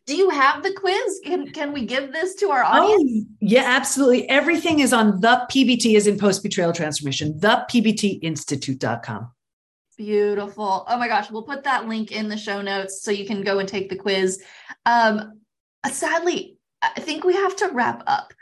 do 0.07 0.15
you 0.17 0.31
have 0.31 0.63
the 0.63 0.73
quiz? 0.73 1.21
Can 1.25 1.51
can 1.51 1.73
we 1.73 1.87
give 1.87 2.13
this 2.13 2.35
to 2.37 2.51
our 2.51 2.63
oh, 2.63 2.95
audience? 2.95 3.25
Oh, 3.27 3.37
yeah, 3.41 3.65
absolutely. 3.65 4.29
Everything 4.29 4.81
is 4.81 4.93
on 4.93 5.21
the 5.21 5.47
PBT 5.51 5.97
is 5.97 6.07
in 6.07 6.19
post 6.19 6.43
betrayal 6.43 6.73
transformation, 6.73 7.39
the 7.39 7.65
pbtinstitute.com. 7.71 9.31
Beautiful. 9.97 10.85
Oh 10.89 10.99
my 10.99 11.09
gosh, 11.09 11.31
we'll 11.31 11.43
put 11.43 11.65
that 11.65 11.89
link 11.89 12.13
in 12.13 12.29
the 12.29 12.37
show 12.37 12.61
notes 12.61 13.03
so 13.03 13.11
you 13.11 13.27
can 13.27 13.43
go 13.43 13.59
and 13.59 13.69
take 13.69 13.89
the 13.89 13.97
quiz. 13.97 14.43
Um 14.85 15.41
sadly, 15.87 16.59
I 16.83 17.01
think 17.01 17.25
we 17.25 17.35
have 17.35 17.57
to 17.57 17.69
wrap 17.69 18.03
up. 18.07 18.35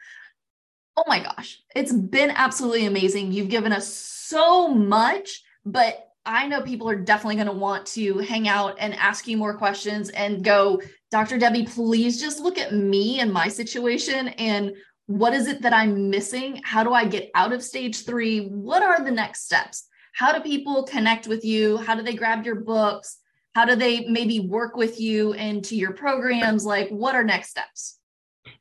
Oh 0.96 1.04
my 1.06 1.22
gosh, 1.22 1.62
it's 1.76 1.92
been 1.92 2.30
absolutely 2.30 2.86
amazing. 2.86 3.32
You've 3.32 3.48
given 3.48 3.72
us 3.72 3.92
so 3.92 4.68
much, 4.68 5.42
but 5.64 6.11
I 6.24 6.46
know 6.46 6.62
people 6.62 6.88
are 6.88 6.96
definitely 6.96 7.36
going 7.36 7.48
to 7.48 7.52
want 7.52 7.86
to 7.86 8.18
hang 8.18 8.48
out 8.48 8.76
and 8.78 8.94
ask 8.94 9.26
you 9.26 9.36
more 9.36 9.56
questions 9.56 10.08
and 10.10 10.44
go, 10.44 10.80
Dr. 11.10 11.38
Debi, 11.38 11.68
please 11.68 12.20
just 12.20 12.40
look 12.40 12.58
at 12.58 12.72
me 12.72 13.20
and 13.20 13.32
my 13.32 13.48
situation 13.48 14.28
and 14.28 14.72
what 15.06 15.34
is 15.34 15.48
it 15.48 15.62
that 15.62 15.72
I'm 15.72 16.10
missing? 16.10 16.60
How 16.62 16.84
do 16.84 16.92
I 16.92 17.04
get 17.04 17.30
out 17.34 17.52
of 17.52 17.62
stage 17.62 18.04
three? 18.04 18.46
What 18.46 18.82
are 18.82 19.04
the 19.04 19.10
next 19.10 19.44
steps? 19.44 19.86
How 20.14 20.32
do 20.32 20.40
people 20.40 20.84
connect 20.84 21.26
with 21.26 21.44
you? 21.44 21.78
How 21.78 21.94
do 21.94 22.02
they 22.02 22.14
grab 22.14 22.46
your 22.46 22.60
books? 22.60 23.18
How 23.54 23.64
do 23.64 23.74
they 23.74 24.06
maybe 24.06 24.40
work 24.40 24.76
with 24.76 25.00
you 25.00 25.32
into 25.32 25.76
your 25.76 25.92
programs? 25.92 26.64
Like, 26.64 26.88
what 26.88 27.14
are 27.14 27.24
next 27.24 27.50
steps? 27.50 27.98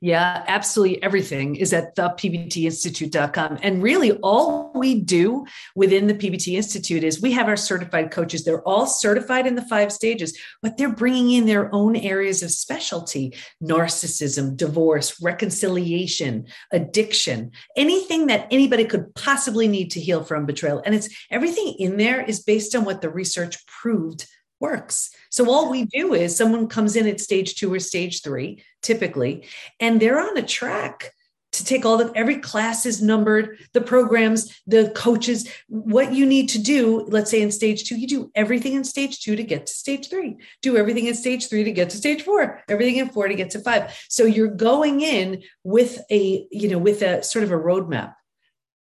Yeah, 0.04 0.44
absolutely. 0.48 1.04
Everything 1.04 1.56
is 1.56 1.74
at 1.74 1.96
thepbtinstitute.com. 1.96 3.60
And 3.62 3.84
really, 3.84 4.14
all 4.14 4.72
we 4.74 5.00
do 5.00 5.46
within 5.76 6.08
the 6.08 6.16
PBT 6.16 6.56
Institute 6.56 7.04
is 7.04 7.22
we 7.22 7.34
have 7.34 7.48
our 7.48 7.56
certified 7.56 8.10
coaches. 8.10 8.44
They're 8.44 8.68
all 8.68 8.88
certified 8.88 9.46
in 9.46 9.54
the 9.54 9.62
five 9.62 9.92
stages, 9.92 10.36
but 10.64 10.76
they're 10.76 10.92
bringing 10.92 11.34
in 11.34 11.46
their 11.46 11.74
own 11.74 11.96
areas 11.96 12.42
of 12.42 12.50
specialty 12.50 13.36
narcissism, 13.64 14.58
divorce, 14.58 15.22
reconciliation, 15.22 16.48
addiction, 16.72 17.52
anything 17.78 18.26
that 18.26 18.48
anybody 18.50 18.86
could 18.86 19.14
possibly 19.14 19.68
need 19.68 19.92
to 19.92 20.00
heal 20.00 20.24
from 20.24 20.48
betrayal. 20.48 20.82
And 20.84 20.96
it's 20.96 21.10
everything 21.30 21.76
in 21.78 21.98
there 21.98 22.22
is 22.22 22.40
based 22.40 22.74
on 22.74 22.86
what 22.86 23.02
the 23.02 23.10
research 23.12 23.64
proved 23.68 24.26
works. 24.60 25.12
So 25.32 25.50
all 25.50 25.72
we 25.72 25.86
do 25.86 26.13
is 26.13 26.36
someone 26.36 26.67
comes 26.67 26.96
in 26.96 27.08
at 27.08 27.20
stage 27.20 27.56
two 27.56 27.74
or 27.74 27.80
stage 27.80 28.22
three, 28.22 28.63
typically, 28.82 29.48
and 29.80 30.00
they're 30.00 30.20
on 30.20 30.38
a 30.38 30.44
track 30.44 31.13
to 31.54 31.65
take 31.65 31.86
all 31.86 31.98
the 31.98 32.12
every 32.15 32.38
class 32.38 32.86
is 32.86 33.02
numbered, 33.02 33.58
the 33.74 33.82
programs, 33.82 34.62
the 34.67 34.89
coaches, 34.96 35.50
what 35.67 36.13
you 36.13 36.26
need 36.26 36.48
to 36.50 36.60
do. 36.60 37.06
Let's 37.10 37.30
say 37.30 37.41
in 37.41 37.52
stage 37.52 37.84
two, 37.84 37.98
you 37.98 38.08
do 38.08 38.32
everything 38.36 38.74
in 38.74 38.84
stage 38.84 39.20
two 39.20 39.36
to 39.36 39.44
get 39.44 39.67
to 39.67 39.74
stage 39.74 40.10
three, 40.10 40.38
do 40.62 40.78
everything 40.78 41.08
in 41.08 41.15
stage 41.15 41.50
three 41.50 41.63
to 41.63 41.72
get 41.72 41.89
to 41.89 41.98
stage 41.98 42.22
four, 42.22 42.62
everything 42.70 42.98
in 42.98 43.10
four 43.10 43.28
to 43.28 43.36
get 43.36 43.50
to 43.52 43.60
five. 43.60 43.98
So 44.10 44.24
you're 44.24 44.48
going 44.48 45.02
in 45.02 45.44
with 45.63 46.00
a, 46.10 46.48
you 46.52 46.70
know, 46.70 46.78
with 46.78 47.02
a 47.02 47.24
sort 47.24 47.44
of 47.44 47.52
a 47.52 47.58
roadmap 47.58 48.13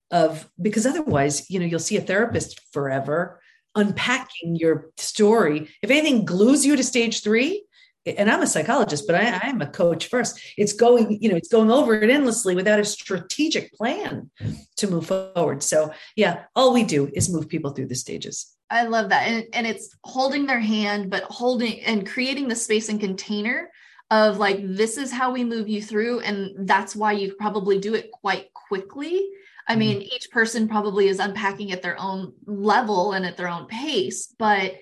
of 0.09 0.49
because 0.61 0.85
otherwise, 0.85 1.49
you 1.49 1.59
know, 1.59 1.65
you'll 1.65 1.79
see 1.79 1.97
a 1.97 2.01
therapist 2.01 2.61
forever 2.71 3.40
unpacking 3.75 4.55
your 4.55 4.89
story. 4.97 5.69
If 5.81 5.89
anything 5.89 6.25
glues 6.25 6.65
you 6.65 6.75
to 6.75 6.83
stage 6.83 7.23
three, 7.23 7.63
and 8.05 8.31
I'm 8.31 8.41
a 8.41 8.47
psychologist, 8.47 9.05
but 9.05 9.15
I, 9.15 9.47
am 9.47 9.61
a 9.61 9.67
coach 9.67 10.07
first. 10.07 10.39
It's 10.57 10.73
going, 10.73 11.21
you 11.21 11.29
know, 11.29 11.35
it's 11.35 11.49
going 11.49 11.69
over 11.69 11.93
it 11.93 12.09
endlessly 12.09 12.55
without 12.55 12.79
a 12.79 12.85
strategic 12.85 13.71
plan 13.73 14.31
to 14.77 14.87
move 14.87 15.05
forward. 15.05 15.61
So 15.61 15.91
yeah, 16.15 16.45
all 16.55 16.73
we 16.73 16.83
do 16.83 17.11
is 17.13 17.31
move 17.31 17.47
people 17.47 17.71
through 17.71 17.87
the 17.87 17.95
stages. 17.95 18.55
I 18.71 18.83
love 18.83 19.09
that. 19.09 19.27
And, 19.27 19.45
and 19.53 19.67
it's 19.67 19.95
holding 20.03 20.47
their 20.47 20.59
hand, 20.59 21.11
but 21.11 21.23
holding 21.23 21.81
and 21.81 22.07
creating 22.07 22.47
the 22.47 22.55
space 22.55 22.89
and 22.89 22.99
container 22.99 23.69
of 24.09 24.39
like, 24.39 24.59
this 24.61 24.97
is 24.97 25.11
how 25.11 25.31
we 25.31 25.43
move 25.43 25.69
you 25.69 25.81
through. 25.81 26.21
And 26.21 26.67
that's 26.67 26.95
why 26.95 27.11
you 27.11 27.35
probably 27.35 27.77
do 27.79 27.93
it 27.93 28.11
quite 28.11 28.51
quickly 28.53 29.29
I 29.67 29.75
mean, 29.75 29.97
mm-hmm. 29.97 30.13
each 30.15 30.29
person 30.31 30.67
probably 30.67 31.07
is 31.07 31.19
unpacking 31.19 31.71
at 31.71 31.81
their 31.81 31.99
own 31.99 32.33
level 32.45 33.13
and 33.13 33.25
at 33.25 33.37
their 33.37 33.47
own 33.47 33.67
pace, 33.67 34.33
but 34.37 34.75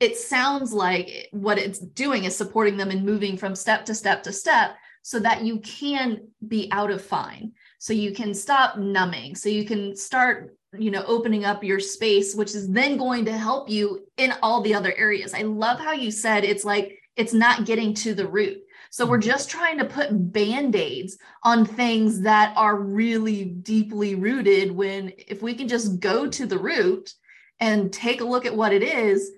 it 0.00 0.16
sounds 0.16 0.72
like 0.72 1.28
what 1.30 1.58
it's 1.58 1.78
doing 1.78 2.24
is 2.24 2.36
supporting 2.36 2.76
them 2.76 2.90
in 2.90 3.04
moving 3.04 3.36
from 3.36 3.54
step 3.54 3.84
to 3.86 3.94
step 3.94 4.22
to 4.24 4.32
step 4.32 4.76
so 5.02 5.20
that 5.20 5.44
you 5.44 5.60
can 5.60 6.28
be 6.46 6.68
out 6.72 6.90
of 6.90 7.02
fine. 7.02 7.52
So 7.78 7.92
you 7.92 8.12
can 8.12 8.34
stop 8.34 8.78
numbing. 8.78 9.34
So 9.36 9.48
you 9.48 9.64
can 9.64 9.94
start, 9.94 10.56
you 10.76 10.90
know, 10.90 11.04
opening 11.06 11.44
up 11.44 11.62
your 11.62 11.78
space, 11.78 12.34
which 12.34 12.54
is 12.54 12.70
then 12.70 12.96
going 12.96 13.26
to 13.26 13.36
help 13.36 13.68
you 13.68 14.06
in 14.16 14.32
all 14.42 14.62
the 14.62 14.74
other 14.74 14.94
areas. 14.96 15.34
I 15.34 15.42
love 15.42 15.78
how 15.78 15.92
you 15.92 16.10
said 16.10 16.44
it's 16.44 16.64
like 16.64 16.98
it's 17.16 17.32
not 17.32 17.66
getting 17.66 17.94
to 17.94 18.14
the 18.14 18.26
root 18.26 18.64
so 18.94 19.04
we're 19.04 19.18
mm-hmm. 19.18 19.28
just 19.28 19.50
trying 19.50 19.78
to 19.78 19.86
put 19.86 20.32
band 20.32 20.76
aids 20.76 21.18
on 21.42 21.66
things 21.66 22.20
that 22.20 22.54
are 22.56 22.76
really 22.76 23.44
deeply 23.44 24.14
rooted. 24.14 24.70
When 24.70 25.12
if 25.18 25.42
we 25.42 25.54
can 25.54 25.66
just 25.66 25.98
go 25.98 26.28
to 26.28 26.46
the 26.46 26.60
root 26.60 27.12
and 27.58 27.92
take 27.92 28.20
a 28.20 28.24
look 28.24 28.46
at 28.46 28.54
what 28.56 28.72
it 28.72 28.84
is, 28.84 29.32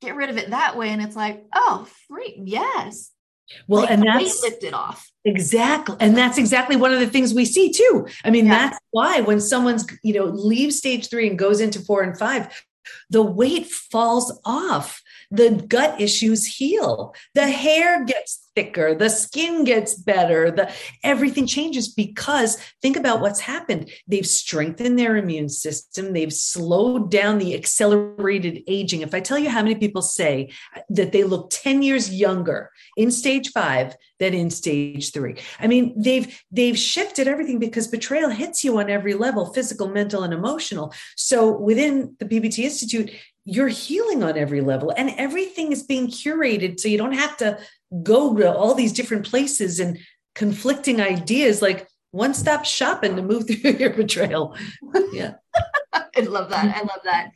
get 0.00 0.16
rid 0.16 0.30
of 0.30 0.38
it 0.38 0.48
that 0.48 0.78
way. 0.78 0.88
And 0.88 1.02
it's 1.02 1.16
like, 1.16 1.44
oh, 1.54 1.86
free. 2.08 2.40
Yes. 2.46 3.10
Well, 3.68 3.82
like 3.82 3.90
and 3.90 4.04
that's 4.04 4.42
lifted 4.42 4.72
off. 4.72 5.06
Exactly. 5.26 5.98
And 6.00 6.16
that's 6.16 6.38
exactly 6.38 6.76
one 6.76 6.94
of 6.94 7.00
the 7.00 7.06
things 7.06 7.34
we 7.34 7.44
see 7.44 7.70
too. 7.72 8.06
I 8.24 8.30
mean, 8.30 8.46
yeah. 8.46 8.68
that's 8.68 8.78
why 8.90 9.20
when 9.20 9.38
someone's, 9.38 9.84
you 10.02 10.14
know, 10.14 10.24
leaves 10.24 10.78
stage 10.78 11.10
three 11.10 11.28
and 11.28 11.38
goes 11.38 11.60
into 11.60 11.78
four 11.78 12.00
and 12.00 12.18
five, 12.18 12.64
the 13.10 13.22
weight 13.22 13.66
falls 13.66 14.40
off 14.46 15.02
the 15.34 15.64
gut 15.68 16.00
issues 16.00 16.46
heal. 16.46 17.14
The 17.34 17.48
hair 17.48 18.04
gets 18.04 18.50
thicker, 18.54 18.94
the 18.94 19.10
skin 19.10 19.64
gets 19.64 19.94
better, 19.94 20.50
the 20.50 20.72
everything 21.02 21.46
changes 21.46 21.92
because 21.92 22.56
think 22.80 22.96
about 22.96 23.20
what's 23.20 23.40
happened. 23.40 23.90
They've 24.06 24.26
strengthened 24.26 24.98
their 24.98 25.16
immune 25.16 25.48
system, 25.48 26.12
they've 26.12 26.32
slowed 26.32 27.10
down 27.10 27.38
the 27.38 27.54
accelerated 27.54 28.62
aging. 28.68 29.02
If 29.02 29.14
I 29.14 29.20
tell 29.20 29.38
you 29.38 29.50
how 29.50 29.62
many 29.62 29.74
people 29.74 30.02
say 30.02 30.50
that 30.88 31.12
they 31.12 31.24
look 31.24 31.50
10 31.50 31.82
years 31.82 32.14
younger 32.14 32.70
in 32.96 33.10
stage 33.10 33.50
5 33.50 33.96
than 34.20 34.34
in 34.34 34.50
stage 34.50 35.10
3. 35.12 35.36
I 35.58 35.66
mean, 35.66 35.94
they've 36.00 36.40
they've 36.50 36.78
shifted 36.78 37.26
everything 37.26 37.58
because 37.58 37.88
betrayal 37.88 38.30
hits 38.30 38.62
you 38.64 38.78
on 38.78 38.88
every 38.88 39.14
level, 39.14 39.52
physical, 39.52 39.88
mental 39.88 40.22
and 40.22 40.32
emotional. 40.32 40.94
So 41.16 41.50
within 41.58 42.16
the 42.20 42.26
PBT 42.26 42.60
Institute, 42.60 43.10
you're 43.44 43.68
healing 43.68 44.22
on 44.22 44.38
every 44.38 44.60
level 44.60 44.92
and 44.96 45.10
everything 45.18 45.72
is 45.72 45.82
being 45.82 46.08
curated 46.08 46.80
so 46.80 46.88
you 46.88 46.98
don't 46.98 47.12
have 47.12 47.36
to 47.36 47.58
go 48.02 48.34
to 48.36 48.52
all 48.52 48.74
these 48.74 48.92
different 48.92 49.26
places 49.26 49.80
and 49.80 49.98
conflicting 50.34 51.00
ideas 51.00 51.62
like 51.62 51.86
one 52.10 52.32
stop 52.32 52.64
shopping 52.64 53.16
to 53.16 53.22
move 53.22 53.46
through 53.48 53.72
your 53.72 53.90
betrayal. 53.90 54.56
Yeah. 55.12 55.34
I 55.92 56.20
love 56.20 56.50
that 56.50 56.76
i 56.76 56.80
love 56.80 57.00
that. 57.04 57.30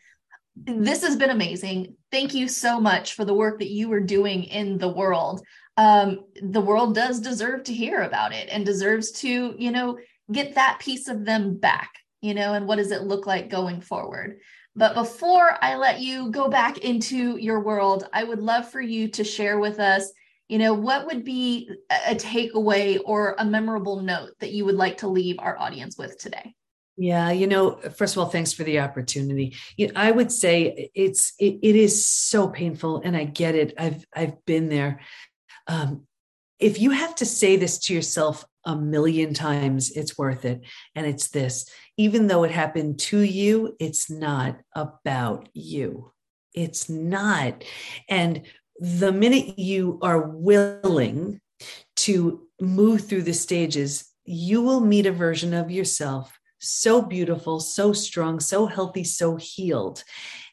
This 0.57 1.03
has 1.03 1.17
been 1.17 1.31
amazing. 1.31 1.95
Thank 2.11 2.35
you 2.35 2.49
so 2.49 2.81
much 2.81 3.15
for 3.15 3.25
the 3.25 3.35
work 3.35 3.61
that 3.61 3.71
you 3.71 3.93
are 3.93 4.01
doing 4.01 4.45
in 4.45 4.79
the 4.79 4.89
world. 4.89 5.41
Um, 5.77 6.25
the 6.43 6.61
world 6.61 6.95
does 6.97 7.21
deserve 7.21 7.63
to 7.65 7.75
hear 7.75 8.03
about 8.03 8.33
it 8.33 8.49
and 8.51 8.67
deserves 8.67 9.13
to 9.13 9.55
you 9.57 9.71
know 9.71 9.99
get 10.33 10.57
that 10.57 10.81
piece 10.81 11.09
of 11.09 11.25
them 11.25 11.57
back 11.57 11.91
you 12.21 12.35
know 12.35 12.55
and 12.55 12.67
what 12.67 12.77
does 12.77 12.91
it 12.91 13.03
look 13.03 13.27
like 13.27 13.49
going 13.49 13.81
forward 13.81 14.41
but 14.79 14.95
before 14.95 15.59
I 15.61 15.75
let 15.75 16.01
you 16.01 16.31
go 16.31 16.49
back 16.49 16.79
into 16.79 17.37
your 17.37 17.61
world, 17.61 18.09
I 18.13 18.23
would 18.23 18.39
love 18.39 18.71
for 18.71 18.81
you 18.81 19.09
to 19.09 19.25
share 19.25 19.59
with 19.59 19.81
us, 19.81 20.13
you 20.49 20.57
know, 20.57 20.73
what 20.73 21.07
would 21.07 21.25
be 21.25 21.69
a 21.91 22.15
takeaway 22.15 23.01
or 23.05 23.35
a 23.39 23.45
memorable 23.45 24.01
note 24.01 24.31
that 24.39 24.53
you 24.53 24.65
would 24.65 24.77
like 24.77 24.99
to 24.99 25.09
leave 25.09 25.41
our 25.41 25.59
audience 25.59 25.99
with 25.99 26.17
today? 26.17 26.55
Yeah, 26.97 27.33
you 27.33 27.49
know, 27.49 27.73
first 27.97 28.17
of 28.17 28.23
all, 28.23 28.31
thanks 28.31 28.53
for 28.53 28.63
the 28.63 28.79
opportunity. 28.79 29.57
I 29.97 30.13
would 30.13 30.31
say 30.31 30.91
it's 30.95 31.33
it, 31.39 31.59
it 31.63 31.77
is 31.77 32.07
so 32.07 32.49
painful, 32.49 33.03
and 33.05 33.17
I 33.17 33.25
get 33.25 33.57
it. 33.57 33.75
I've 33.79 34.05
I've 34.15 34.45
been 34.45 34.69
there. 34.69 35.01
Um, 35.67 36.07
if 36.59 36.81
you 36.81 36.91
have 36.93 37.15
to 37.17 37.27
say 37.27 37.57
this 37.57 37.79
to 37.87 37.95
yourself 37.95 38.45
a 38.69 38.77
million 38.77 39.33
times, 39.35 39.91
it's 39.91 40.19
worth 40.19 40.45
it. 40.45 40.61
And 40.95 41.07
it's 41.07 41.29
this 41.29 41.69
even 41.97 42.29
though 42.29 42.45
it 42.45 42.53
happened 42.53 43.01
to 43.01 43.19
you, 43.19 43.75
it's 43.81 44.09
not 44.09 44.61
about 44.77 45.49
you. 45.55 46.13
It's 46.55 46.89
not. 46.89 47.65
And 48.09 48.43
the 48.79 49.11
minute 49.11 49.59
you 49.59 49.99
are 50.03 50.21
willing 50.29 51.41
to 51.97 52.47
move 52.61 53.07
through 53.07 53.23
the 53.23 53.35
stages, 53.35 54.13
you 54.25 54.63
will 54.63 54.81
meet 54.81 55.07
a 55.07 55.13
version 55.13 55.55
of 55.55 55.71
yourself 55.71 56.39
so 56.61 57.01
beautiful, 57.01 57.61
so 57.61 57.93
strong, 57.93 58.39
so 58.41 58.67
healthy, 58.67 59.05
so 59.05 59.37
healed. 59.37 60.05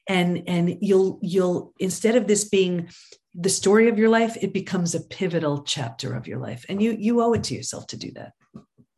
And 0.07 0.43
and 0.47 0.77
you'll 0.81 1.19
you'll 1.21 1.73
instead 1.79 2.15
of 2.15 2.27
this 2.27 2.45
being 2.45 2.89
the 3.37 3.49
story 3.49 3.89
of 3.89 3.97
your 3.97 4.09
life, 4.09 4.37
it 4.41 4.53
becomes 4.53 4.95
a 4.95 5.01
pivotal 5.01 5.63
chapter 5.63 6.13
of 6.13 6.27
your 6.27 6.39
life. 6.39 6.65
And 6.69 6.81
you 6.81 6.95
you 6.97 7.21
owe 7.21 7.33
it 7.33 7.43
to 7.45 7.55
yourself 7.55 7.87
to 7.87 7.97
do 7.97 8.11
that. 8.11 8.33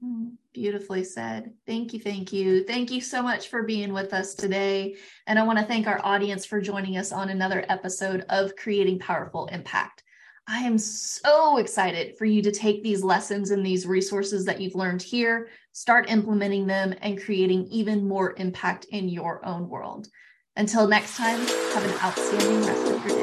Mm, 0.03 0.33
beautifully 0.53 1.03
said. 1.03 1.53
Thank 1.65 1.93
you. 1.93 1.99
Thank 1.99 2.31
you. 2.31 2.63
Thank 2.63 2.91
you 2.91 3.01
so 3.01 3.23
much 3.23 3.47
for 3.47 3.63
being 3.63 3.93
with 3.93 4.13
us 4.13 4.35
today. 4.35 4.95
And 5.25 5.39
I 5.39 5.43
want 5.43 5.59
to 5.59 5.65
thank 5.65 5.87
our 5.87 5.99
audience 6.03 6.45
for 6.45 6.61
joining 6.61 6.97
us 6.97 7.11
on 7.11 7.29
another 7.29 7.65
episode 7.67 8.25
of 8.29 8.55
Creating 8.55 8.99
Powerful 8.99 9.47
Impact. 9.47 10.03
I 10.49 10.59
am 10.59 10.77
so 10.77 11.57
excited 11.57 12.17
for 12.17 12.23
you 12.23 12.41
to 12.43 12.51
take 12.51 12.81
these 12.81 13.03
lessons 13.03 13.51
and 13.51 13.65
these 13.65 13.85
resources 13.85 14.45
that 14.45 14.61
you've 14.61 14.75
learned 14.75 15.01
here, 15.01 15.49
start 15.73 16.09
implementing 16.09 16.67
them, 16.67 16.93
and 17.01 17.21
creating 17.21 17.67
even 17.67 18.07
more 18.07 18.33
impact 18.37 18.85
in 18.91 19.09
your 19.09 19.45
own 19.45 19.67
world. 19.67 20.07
Until 20.55 20.87
next 20.87 21.17
time, 21.17 21.39
have 21.39 21.83
an 21.83 21.99
outstanding 22.01 22.65
rest 22.65 22.91
of 22.91 23.05
your 23.05 23.09
day. 23.09 23.16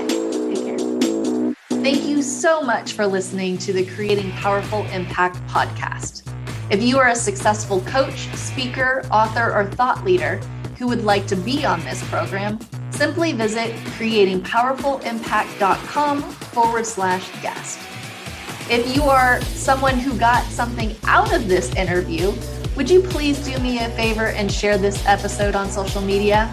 Thank 1.85 2.07
you 2.07 2.23
so 2.23 2.63
much 2.63 2.95
for 2.95 3.07
listening 3.07 3.59
to 3.59 3.75
the 3.75 3.85
Creating 3.85 4.31
Powerful 4.31 4.87
Impact 4.87 5.37
podcast. 5.49 6.23
If 6.71 6.83
you 6.83 6.97
are 6.97 7.09
a 7.09 7.15
successful 7.15 7.83
coach, 7.83 8.27
speaker, 8.35 9.07
author, 9.11 9.53
or 9.53 9.67
thought 9.67 10.03
leader 10.03 10.37
who 10.79 10.87
would 10.87 11.05
like 11.05 11.27
to 11.27 11.37
be 11.37 11.67
on 11.67 11.85
this 11.85 12.03
program, 12.09 12.59
simply 12.91 13.35
visit 13.35 13.77
creatingpowerfulimpact.com 13.99 16.23
forward 16.23 16.87
slash 16.87 17.43
guest. 17.43 17.79
If 18.71 18.97
you 18.97 19.03
are 19.03 19.43
someone 19.43 19.99
who 19.99 20.19
got 20.19 20.43
something 20.45 20.97
out 21.05 21.35
of 21.35 21.49
this 21.49 21.75
interview, 21.75 22.33
would 22.77 22.89
you 22.89 23.03
please 23.03 23.45
do 23.45 23.59
me 23.59 23.81
a 23.81 23.91
favor 23.91 24.29
and 24.29 24.51
share 24.51 24.79
this 24.79 25.05
episode 25.05 25.55
on 25.55 25.69
social 25.69 26.01
media? 26.01 26.51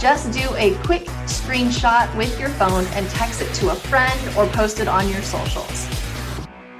Just 0.00 0.32
do 0.32 0.48
a 0.56 0.74
quick 0.76 1.04
screenshot 1.26 2.16
with 2.16 2.40
your 2.40 2.48
phone 2.48 2.86
and 2.94 3.06
text 3.10 3.42
it 3.42 3.52
to 3.56 3.68
a 3.68 3.74
friend 3.74 4.18
or 4.34 4.46
post 4.46 4.80
it 4.80 4.88
on 4.88 5.06
your 5.10 5.20
socials. 5.20 5.86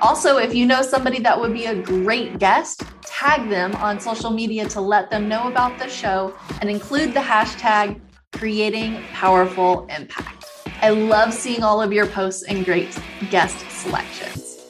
Also, 0.01 0.39
if 0.39 0.55
you 0.55 0.65
know 0.65 0.81
somebody 0.81 1.21
that 1.21 1.39
would 1.39 1.53
be 1.53 1.67
a 1.67 1.75
great 1.75 2.39
guest, 2.39 2.83
tag 3.03 3.51
them 3.51 3.77
on 3.77 4.01
social 4.01 4.31
media 4.31 4.67
to 4.71 4.81
let 4.81 5.11
them 5.11 5.29
know 5.29 5.49
about 5.49 5.79
the 5.79 5.87
show 5.87 6.35
and 6.63 6.71
include 6.71 7.13
the 7.13 7.21
hashtag 7.21 8.01
creating 8.33 9.03
powerful 9.13 9.87
impact. 9.95 10.47
I 10.81 10.89
love 10.89 11.35
seeing 11.35 11.63
all 11.63 11.83
of 11.83 11.93
your 11.93 12.07
posts 12.07 12.45
and 12.45 12.65
great 12.65 12.99
guest 13.31 13.71
selections. 13.71 14.65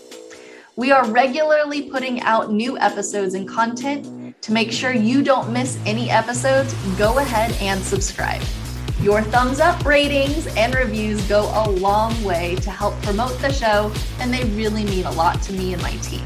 We 0.74 0.90
are 0.90 1.08
regularly 1.08 1.88
putting 1.88 2.20
out 2.22 2.52
new 2.52 2.76
episodes 2.78 3.34
and 3.34 3.48
content 3.48 4.08
to 4.50 4.54
make 4.54 4.70
sure 4.72 4.92
you 4.92 5.22
don't 5.22 5.52
miss 5.52 5.78
any 5.86 6.10
episodes, 6.10 6.74
go 6.98 7.18
ahead 7.18 7.52
and 7.62 7.80
subscribe. 7.80 8.42
Your 9.00 9.22
thumbs 9.22 9.60
up 9.60 9.84
ratings 9.84 10.48
and 10.56 10.74
reviews 10.74 11.22
go 11.28 11.42
a 11.54 11.70
long 11.70 12.20
way 12.24 12.56
to 12.56 12.70
help 12.70 13.00
promote 13.02 13.38
the 13.38 13.52
show, 13.52 13.92
and 14.18 14.34
they 14.34 14.42
really 14.56 14.82
mean 14.86 15.04
a 15.04 15.12
lot 15.12 15.40
to 15.42 15.52
me 15.52 15.72
and 15.72 15.80
my 15.82 15.92
team. 15.98 16.24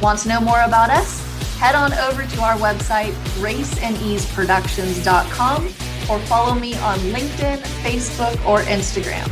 Want 0.00 0.20
to 0.20 0.28
know 0.28 0.38
more 0.40 0.62
about 0.62 0.90
us? 0.90 1.20
Head 1.58 1.74
on 1.74 1.92
over 1.94 2.24
to 2.24 2.40
our 2.40 2.54
website, 2.54 3.10
graceandeaseproductions.com, 3.40 5.64
or 6.08 6.20
follow 6.26 6.54
me 6.54 6.76
on 6.76 6.96
LinkedIn, 6.98 7.58
Facebook, 7.82 8.46
or 8.46 8.60
Instagram. 8.60 9.28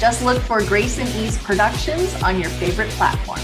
Just 0.00 0.24
look 0.24 0.40
for 0.40 0.64
Grace 0.64 0.98
and 0.98 1.06
Ease 1.16 1.36
Productions 1.36 2.14
on 2.22 2.40
your 2.40 2.48
favorite 2.48 2.88
platform. 2.92 3.40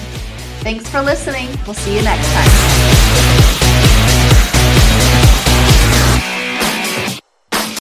Thanks 0.64 0.88
for 0.88 1.03
listening. 1.03 1.51
We'll 1.66 1.75
see 1.75 1.94
you 1.94 2.01
next 2.03 2.33
time. 2.33 3.47